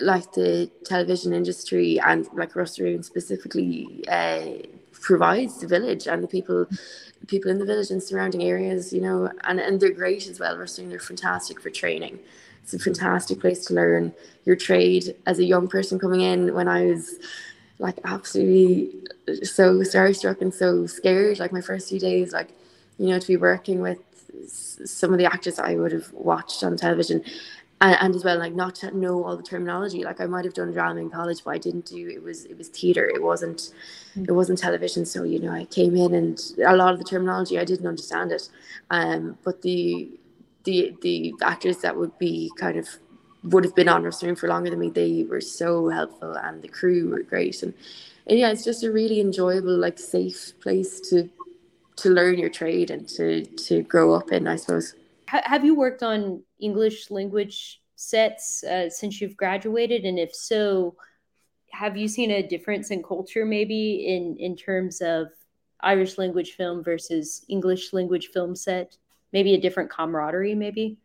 like 0.00 0.32
the 0.32 0.70
television 0.84 1.32
industry 1.32 1.98
and 2.00 2.28
like 2.32 2.54
Ros 2.54 2.78
na 2.78 2.86
Rún 2.86 3.04
specifically 3.04 4.04
uh, 4.08 4.66
provides 4.92 5.60
the 5.60 5.66
village 5.66 6.06
and 6.06 6.22
the 6.22 6.28
people 6.28 6.66
people 7.26 7.50
in 7.50 7.58
the 7.58 7.64
village 7.64 7.90
and 7.90 8.02
surrounding 8.02 8.42
areas, 8.42 8.92
you 8.92 9.00
know, 9.00 9.30
and, 9.44 9.60
and 9.60 9.80
they're 9.80 9.90
great 9.90 10.28
as 10.28 10.38
well. 10.38 10.56
Ros 10.56 10.78
na 10.78 10.84
Rún 10.84 10.90
they're 10.90 11.00
fantastic 11.00 11.60
for 11.60 11.70
training. 11.70 12.18
It's 12.62 12.74
a 12.74 12.78
fantastic 12.78 13.40
place 13.40 13.64
to 13.66 13.74
learn 13.74 14.12
your 14.44 14.56
trade 14.56 15.16
as 15.26 15.38
a 15.38 15.44
young 15.44 15.68
person 15.68 15.98
coming 15.98 16.20
in 16.20 16.54
when 16.54 16.68
I 16.68 16.86
was 16.86 17.16
like 17.78 17.98
absolutely 18.04 18.92
so 19.42 19.78
starstruck 19.78 20.40
and 20.40 20.52
so 20.52 20.86
scared. 20.86 21.38
Like 21.38 21.52
my 21.52 21.60
first 21.60 21.88
few 21.88 21.98
days, 21.98 22.32
like, 22.32 22.50
you 22.98 23.08
know, 23.08 23.18
to 23.18 23.26
be 23.26 23.36
working 23.36 23.80
with 23.80 23.98
some 24.46 25.12
of 25.12 25.18
the 25.18 25.26
actors 25.26 25.58
I 25.58 25.74
would 25.74 25.92
have 25.92 26.12
watched 26.12 26.62
on 26.62 26.76
television, 26.76 27.22
and, 27.80 27.96
and, 28.00 28.14
as 28.14 28.24
well 28.24 28.38
like 28.38 28.54
not 28.54 28.74
to 28.76 28.96
know 28.96 29.24
all 29.24 29.36
the 29.36 29.42
terminology. 29.42 30.02
Like 30.04 30.20
I 30.20 30.26
might 30.26 30.44
have 30.44 30.54
done 30.54 30.72
drama 30.72 31.00
in 31.00 31.10
college, 31.10 31.44
but 31.44 31.54
I 31.54 31.58
didn't 31.58 31.86
do 31.86 32.08
it 32.08 32.22
was 32.22 32.44
it 32.44 32.58
was 32.58 32.68
theater. 32.68 33.06
It 33.06 33.22
wasn't 33.22 33.72
it 34.16 34.32
wasn't 34.32 34.58
television. 34.58 35.04
So 35.04 35.22
you 35.24 35.38
know 35.38 35.52
I 35.52 35.64
came 35.66 35.96
in 35.96 36.14
and 36.14 36.40
a 36.66 36.76
lot 36.76 36.92
of 36.92 36.98
the 36.98 37.04
terminology 37.04 37.58
I 37.58 37.64
didn't 37.64 37.86
understand 37.86 38.32
it, 38.32 38.48
um, 38.90 39.38
but 39.44 39.62
the 39.62 40.10
the 40.64 40.96
the 41.02 41.34
actors 41.42 41.78
that 41.78 41.96
would 41.96 42.18
be 42.18 42.50
kind 42.58 42.76
of 42.78 42.88
would 43.44 43.64
have 43.64 43.74
been 43.74 43.88
on 43.88 44.10
stream 44.12 44.34
for 44.34 44.48
longer 44.48 44.70
than 44.70 44.78
me. 44.78 44.90
They 44.90 45.24
were 45.24 45.40
so 45.40 45.88
helpful, 45.88 46.34
and 46.34 46.62
the 46.62 46.68
crew 46.68 47.10
were 47.10 47.22
great. 47.22 47.62
And, 47.62 47.74
and 48.26 48.38
yeah, 48.38 48.50
it's 48.50 48.64
just 48.64 48.84
a 48.84 48.90
really 48.90 49.20
enjoyable, 49.20 49.76
like 49.76 49.98
safe 49.98 50.52
place 50.60 51.00
to 51.10 51.30
to 51.98 52.10
learn 52.10 52.38
your 52.38 52.48
trade 52.48 52.90
and 52.90 53.08
to 53.08 53.44
to 53.44 53.82
grow 53.82 54.14
up 54.14 54.32
in, 54.32 54.46
I 54.46 54.56
suppose. 54.56 54.94
Have 55.26 55.64
you 55.64 55.74
worked 55.74 56.02
on 56.02 56.42
English 56.58 57.10
language 57.10 57.82
sets 57.96 58.64
uh, 58.64 58.88
since 58.88 59.20
you've 59.20 59.36
graduated, 59.36 60.04
and 60.04 60.18
if 60.18 60.34
so, 60.34 60.96
have 61.70 61.96
you 61.96 62.08
seen 62.08 62.30
a 62.30 62.46
difference 62.46 62.90
in 62.90 63.02
culture, 63.02 63.44
maybe 63.44 64.06
in 64.06 64.36
in 64.38 64.56
terms 64.56 65.00
of 65.00 65.28
Irish 65.80 66.18
language 66.18 66.52
film 66.52 66.82
versus 66.82 67.44
English 67.48 67.92
language 67.92 68.28
film 68.28 68.54
set? 68.56 68.96
Maybe 69.32 69.54
a 69.54 69.60
different 69.60 69.90
camaraderie, 69.90 70.54
maybe. 70.54 70.96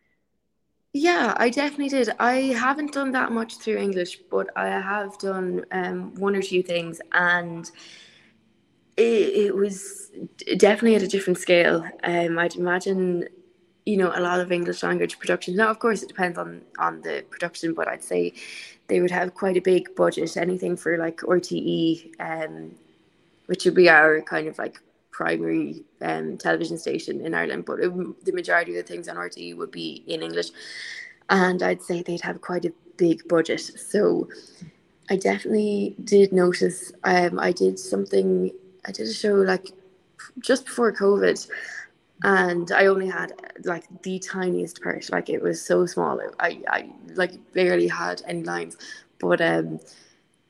Yeah, 0.93 1.33
I 1.37 1.49
definitely 1.49 1.89
did. 1.89 2.11
I 2.19 2.53
haven't 2.53 2.93
done 2.93 3.11
that 3.11 3.31
much 3.31 3.57
through 3.57 3.77
English, 3.77 4.19
but 4.29 4.47
I 4.55 4.67
have 4.67 5.17
done 5.17 5.65
um, 5.71 6.13
one 6.15 6.35
or 6.35 6.41
two 6.41 6.61
things, 6.61 7.01
and 7.11 7.69
it, 8.97 9.01
it 9.47 9.55
was 9.55 10.11
definitely 10.57 10.95
at 10.95 11.03
a 11.03 11.07
different 11.07 11.39
scale. 11.39 11.87
Um, 12.03 12.37
I'd 12.37 12.55
imagine, 12.55 13.25
you 13.85 13.97
know, 13.97 14.11
a 14.13 14.21
lot 14.21 14.39
of 14.39 14.51
English 14.51 14.83
language 14.83 15.19
productions. 15.19 15.57
Now, 15.57 15.69
of 15.69 15.79
course, 15.79 16.03
it 16.03 16.09
depends 16.09 16.37
on 16.37 16.61
on 16.79 17.01
the 17.01 17.23
production, 17.29 17.73
but 17.73 17.87
I'd 17.87 18.03
say 18.03 18.33
they 18.87 19.01
would 19.01 19.11
have 19.11 19.33
quite 19.33 19.57
a 19.57 19.61
big 19.61 19.95
budget. 19.95 20.35
Anything 20.37 20.75
for 20.75 20.97
like 20.97 21.17
RTE, 21.17 22.11
um, 22.19 22.71
which 23.47 23.65
would 23.65 23.75
be 23.75 23.89
our 23.89 24.21
kind 24.21 24.47
of 24.47 24.57
like 24.57 24.79
primary 25.13 25.83
um, 26.01 26.37
television 26.37 26.77
station 26.77 27.21
in 27.21 27.33
Ireland, 27.33 27.65
but 27.65 27.79
it, 27.79 28.25
the 28.25 28.33
majority 28.33 28.71
of 28.71 28.85
the 28.85 28.91
things 28.91 29.07
on 29.07 29.15
RTE 29.15 29.55
would 29.55 29.71
be 29.71 30.03
in 30.07 30.21
English. 30.21 30.49
And 31.29 31.63
I'd 31.63 31.81
say 31.81 32.01
they'd 32.01 32.21
have 32.21 32.41
quite 32.41 32.65
a 32.65 32.73
big 32.97 33.25
budget. 33.27 33.61
So 33.61 34.27
I 35.09 35.15
definitely 35.15 35.95
did 36.03 36.33
notice. 36.33 36.91
Um, 37.03 37.39
I 37.39 37.51
did 37.51 37.79
something, 37.79 38.51
I 38.85 38.91
did 38.91 39.07
a 39.07 39.13
show 39.13 39.33
like 39.33 39.67
just 40.39 40.65
before 40.65 40.91
COVID, 40.91 41.47
and 42.23 42.71
I 42.71 42.85
only 42.87 43.07
had 43.07 43.33
like 43.63 43.85
the 44.03 44.19
tiniest 44.19 44.81
part. 44.81 45.09
Like 45.11 45.29
it 45.29 45.41
was 45.41 45.63
so 45.63 45.85
small. 45.85 46.19
I, 46.39 46.61
I 46.67 46.89
like 47.15 47.33
barely 47.53 47.87
had 47.87 48.21
any 48.27 48.43
lines, 48.43 48.77
but 49.19 49.41
um, 49.41 49.79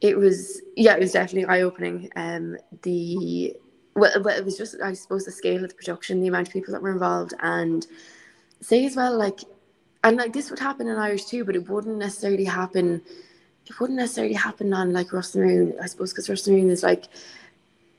it 0.01 0.17
was 0.17 0.61
yeah, 0.75 0.93
it 0.93 0.99
was 0.99 1.13
definitely 1.13 1.45
eye 1.45 1.61
opening. 1.61 2.09
Um, 2.15 2.57
the 2.83 3.55
well, 3.95 4.11
well, 4.23 4.37
it 4.37 4.45
was 4.45 4.57
just 4.57 4.75
I 4.81 4.93
suppose 4.93 5.25
the 5.25 5.31
scale 5.31 5.63
of 5.63 5.69
the 5.69 5.75
production, 5.75 6.21
the 6.21 6.27
amount 6.27 6.47
of 6.47 6.53
people 6.53 6.73
that 6.73 6.81
were 6.81 6.91
involved, 6.91 7.33
and 7.39 7.85
say 8.61 8.85
as 8.85 8.95
well 8.95 9.17
like, 9.17 9.41
and 10.03 10.17
like 10.17 10.33
this 10.33 10.49
would 10.49 10.59
happen 10.59 10.87
in 10.87 10.97
Irish 10.97 11.25
too, 11.25 11.45
but 11.45 11.55
it 11.55 11.69
wouldn't 11.69 11.97
necessarily 11.97 12.45
happen. 12.45 13.01
It 13.65 13.79
wouldn't 13.79 13.97
necessarily 13.97 14.33
happen 14.33 14.73
on 14.73 14.91
like 14.91 15.13
Ros 15.13 15.35
na 15.35 15.43
Rún, 15.43 15.81
I 15.81 15.85
suppose, 15.85 16.11
because 16.11 16.29
Ros 16.29 16.47
na 16.47 16.55
Rún 16.55 16.69
is 16.69 16.83
like, 16.83 17.05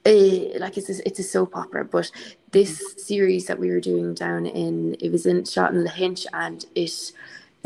a, 0.06 0.58
like 0.58 0.76
it's 0.76 0.90
a, 0.90 1.06
it's 1.06 1.18
a 1.18 1.22
soap 1.24 1.56
opera. 1.56 1.84
But 1.84 2.10
this 2.50 2.94
series 2.98 3.46
that 3.46 3.58
we 3.58 3.70
were 3.70 3.80
doing 3.80 4.14
down 4.14 4.46
in 4.46 4.96
it 5.00 5.10
was 5.10 5.26
in 5.26 5.44
shot 5.44 5.72
in 5.74 5.84
Lahinch, 5.84 6.26
and 6.32 6.64
it. 6.74 7.12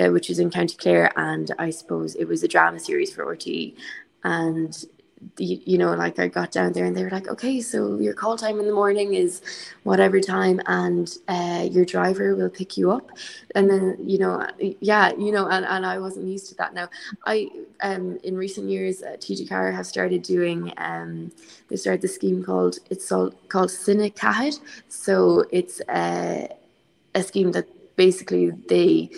Uh, 0.00 0.10
which 0.10 0.28
was 0.28 0.38
in 0.38 0.48
County 0.48 0.76
Clare, 0.76 1.12
and 1.16 1.50
I 1.58 1.70
suppose 1.70 2.14
it 2.14 2.26
was 2.26 2.44
a 2.44 2.48
drama 2.48 2.78
series 2.78 3.12
for 3.12 3.24
RTE, 3.34 3.74
and 4.22 4.84
you, 5.38 5.60
you 5.64 5.78
know, 5.78 5.94
like 5.94 6.18
I 6.18 6.28
got 6.28 6.52
down 6.52 6.72
there 6.72 6.84
and 6.84 6.96
they 6.96 7.02
were 7.02 7.10
like, 7.10 7.28
okay, 7.28 7.60
so 7.60 7.98
your 7.98 8.14
call 8.14 8.36
time 8.36 8.58
in 8.58 8.66
the 8.66 8.72
morning 8.72 9.14
is 9.14 9.42
whatever 9.82 10.20
time, 10.20 10.60
and 10.66 11.16
uh, 11.28 11.66
your 11.70 11.84
driver 11.84 12.34
will 12.34 12.50
pick 12.50 12.76
you 12.76 12.90
up. 12.90 13.10
And 13.54 13.70
then, 13.70 13.96
you 14.00 14.18
know, 14.18 14.46
yeah, 14.80 15.12
you 15.16 15.32
know, 15.32 15.48
and, 15.48 15.64
and 15.64 15.86
I 15.86 15.98
wasn't 15.98 16.26
used 16.26 16.48
to 16.50 16.54
that. 16.56 16.74
Now, 16.74 16.88
I, 17.26 17.48
um, 17.82 18.18
in 18.22 18.36
recent 18.36 18.68
years, 18.68 19.02
uh, 19.02 19.16
TG4 19.18 19.74
have 19.74 19.86
started 19.86 20.22
doing, 20.22 20.72
um, 20.76 21.32
they 21.68 21.76
started 21.76 22.02
the 22.02 22.08
scheme 22.08 22.42
called, 22.44 22.78
it's 22.90 23.08
called, 23.08 23.34
called 23.48 23.70
Cine 23.70 24.60
So 24.88 25.44
it's 25.50 25.80
uh, 25.82 26.48
a 27.14 27.22
scheme 27.22 27.52
that 27.52 27.66
basically 27.96 28.50
they, 28.68 29.10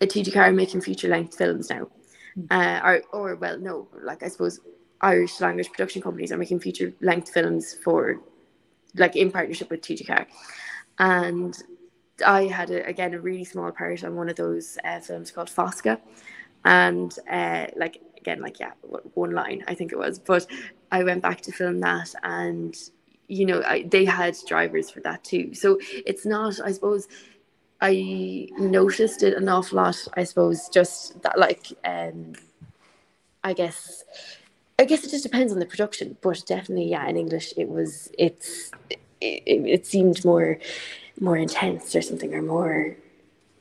a 0.00 0.06
TG4 0.06 0.36
are 0.36 0.52
making 0.52 0.80
feature 0.80 1.08
length 1.08 1.36
films 1.36 1.70
now. 1.70 1.88
Hmm. 2.34 2.44
Uh, 2.50 2.80
or, 2.84 3.02
or 3.12 3.36
well, 3.36 3.58
no, 3.58 3.88
like 4.02 4.22
I 4.22 4.28
suppose 4.28 4.60
Irish 5.00 5.40
language 5.40 5.70
production 5.70 6.02
companies 6.02 6.32
are 6.32 6.38
making 6.38 6.60
feature 6.60 6.92
length 7.00 7.30
films 7.30 7.74
for 7.82 8.20
like 8.94 9.16
in 9.16 9.30
partnership 9.30 9.70
with 9.70 9.80
TG4. 9.82 10.26
And 10.98 11.56
I 12.24 12.46
had 12.46 12.70
a, 12.70 12.84
again 12.86 13.14
a 13.14 13.20
really 13.20 13.44
small 13.44 13.70
part 13.70 14.04
on 14.04 14.16
one 14.16 14.28
of 14.28 14.36
those 14.36 14.78
uh, 14.84 15.00
films 15.00 15.30
called 15.30 15.48
Foscadh, 15.48 16.00
and 16.64 17.16
uh, 17.30 17.66
like 17.76 18.00
again 18.16 18.40
like 18.40 18.58
yeah 18.58 18.72
one 19.14 19.32
line 19.32 19.64
I 19.68 19.74
think 19.74 19.92
it 19.92 19.98
was, 19.98 20.18
but 20.18 20.46
I 20.90 21.04
went 21.04 21.22
back 21.22 21.40
to 21.42 21.52
film 21.52 21.80
that 21.80 22.12
and 22.22 22.76
you 23.28 23.46
know 23.46 23.62
I, 23.64 23.82
they 23.82 24.04
had 24.04 24.36
drivers 24.46 24.90
for 24.90 25.00
that 25.00 25.22
too. 25.24 25.54
So 25.54 25.78
it's 25.80 26.26
not 26.26 26.60
I 26.60 26.72
suppose 26.72 27.08
I 27.80 28.48
noticed 28.58 29.22
it 29.22 29.34
an 29.34 29.48
awful 29.48 29.76
lot. 29.76 30.08
I 30.14 30.24
suppose 30.24 30.68
just 30.68 31.22
that 31.22 31.38
like 31.38 31.66
um 31.84 32.32
I 33.44 33.52
guess 33.52 34.04
I 34.78 34.84
guess 34.84 35.04
it 35.04 35.10
just 35.10 35.24
depends 35.24 35.52
on 35.52 35.58
the 35.58 35.66
production, 35.66 36.16
but 36.20 36.42
definitely, 36.46 36.90
yeah, 36.90 37.06
in 37.08 37.16
English, 37.16 37.52
it 37.56 37.68
was 37.68 38.10
it's 38.16 38.70
it, 39.20 39.42
it 39.46 39.86
seemed 39.86 40.24
more 40.24 40.58
more 41.20 41.36
intense 41.36 41.96
or 41.96 42.02
something, 42.02 42.34
or 42.34 42.42
more. 42.42 42.96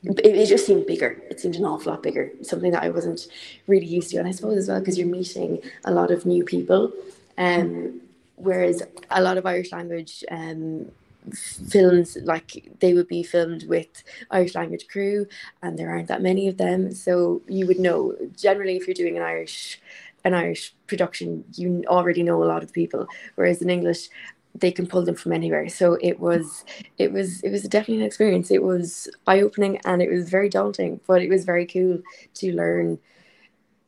It, 0.03 0.25
it, 0.25 0.47
just 0.47 0.67
seemed 0.67 0.85
bigger. 0.85 1.19
It 1.29 1.39
seemed 1.39 1.55
an 1.55 1.65
awful 1.65 1.91
lot 1.91 2.03
bigger. 2.03 2.31
Something 2.43 2.71
that 2.71 2.83
I 2.83 2.89
wasn't 2.89 3.27
really 3.65 3.87
used 3.87 4.11
to, 4.11 4.17
and 4.17 4.27
I 4.27 4.31
suppose 4.31 4.57
as 4.57 4.67
well 4.69 4.79
because 4.79 4.97
you're 4.97 5.07
meeting 5.07 5.59
a 5.85 5.91
lot 5.91 6.11
of 6.11 6.25
new 6.25 6.43
people, 6.43 6.93
um, 7.37 7.99
whereas 8.35 8.83
a 9.09 9.21
lot 9.21 9.37
of 9.37 9.45
Irish 9.47 9.71
language 9.71 10.23
um, 10.29 10.91
films 11.33 12.15
like 12.23 12.71
they 12.79 12.93
would 12.93 13.07
be 13.07 13.23
filmed 13.23 13.67
with 13.67 14.03
Irish 14.29 14.53
language 14.53 14.87
crew, 14.87 15.25
and 15.63 15.77
there 15.77 15.89
aren't 15.89 16.07
that 16.09 16.21
many 16.21 16.47
of 16.47 16.57
them. 16.57 16.93
So 16.93 17.41
you 17.47 17.65
would 17.65 17.79
know 17.79 18.15
generally 18.37 18.77
if 18.77 18.87
you're 18.87 18.93
doing 18.93 19.17
an 19.17 19.23
Irish 19.23 19.81
an 20.27 20.33
Irish 20.33 20.75
production, 20.87 21.43
you 21.55 21.83
already 21.87 22.23
know 22.23 22.43
a 22.43 22.45
lot 22.45 22.63
of 22.63 22.71
people. 22.73 23.07
Whereas 23.35 23.61
in 23.61 23.69
English, 23.69 24.09
they 24.53 24.71
can 24.71 24.87
pull 24.87 25.03
them 25.03 25.15
from 25.15 25.33
anywhere. 25.33 25.69
So 25.69 25.97
it 26.01 26.19
was, 26.19 26.65
it 26.97 27.11
was, 27.11 27.41
it 27.41 27.51
was 27.51 27.63
definitely 27.63 28.01
an 28.01 28.07
experience. 28.07 28.51
It 28.51 28.63
was 28.63 29.07
eye 29.25 29.41
opening 29.41 29.79
and 29.85 30.01
it 30.01 30.11
was 30.11 30.29
very 30.29 30.49
daunting, 30.49 30.99
but 31.07 31.21
it 31.21 31.29
was 31.29 31.45
very 31.45 31.65
cool 31.65 32.01
to 32.35 32.55
learn. 32.55 32.99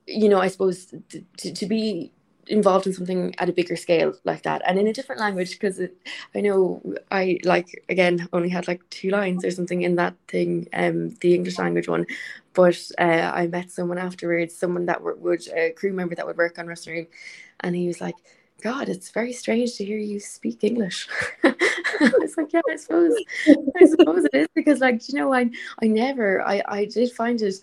You 0.05 0.29
know, 0.29 0.39
I 0.39 0.47
suppose 0.47 0.93
to, 1.37 1.53
to 1.53 1.65
be 1.65 2.11
involved 2.49 2.87
in 2.87 2.93
something 2.93 3.33
at 3.37 3.47
a 3.47 3.53
bigger 3.53 3.75
scale 3.75 4.13
like 4.23 4.43
that 4.43 4.61
and 4.65 4.79
in 4.79 4.87
a 4.87 4.93
different 4.93 5.21
language 5.21 5.51
because 5.51 5.79
I 6.35 6.41
know 6.41 6.81
I 7.11 7.39
like 7.43 7.83
again 7.89 8.27
only 8.33 8.49
had 8.49 8.67
like 8.67 8.81
two 8.89 9.11
lines 9.11 9.45
or 9.45 9.51
something 9.51 9.83
in 9.83 9.95
that 9.95 10.15
thing 10.27 10.67
um 10.73 11.09
the 11.21 11.35
English 11.35 11.59
language 11.59 11.87
one 11.87 12.05
but 12.53 12.79
uh, 12.97 13.31
I 13.33 13.47
met 13.47 13.69
someone 13.71 13.99
afterwards 13.99 14.55
someone 14.55 14.87
that 14.87 15.01
would 15.03 15.47
a 15.55 15.71
crew 15.71 15.93
member 15.93 16.15
that 16.15 16.25
would 16.25 16.37
work 16.37 16.57
on 16.57 16.67
Room 16.67 17.07
and 17.61 17.75
he 17.75 17.87
was 17.87 18.01
like 18.01 18.15
God, 18.61 18.89
it's 18.89 19.11
very 19.11 19.31
strange 19.31 19.75
to 19.75 19.85
hear 19.85 19.97
you 19.97 20.19
speak 20.19 20.63
English. 20.63 21.07
it's 21.43 22.35
like, 22.37 22.51
yeah, 22.51 22.61
I 22.69 22.75
suppose, 22.75 23.13
I 23.47 23.85
suppose 23.85 24.25
it 24.25 24.35
is 24.35 24.47
because, 24.53 24.79
like, 24.79 25.07
you 25.07 25.15
know, 25.15 25.33
I, 25.33 25.49
I 25.81 25.87
never, 25.87 26.41
I, 26.41 26.61
I 26.67 26.85
did 26.85 27.11
find 27.11 27.41
it. 27.41 27.55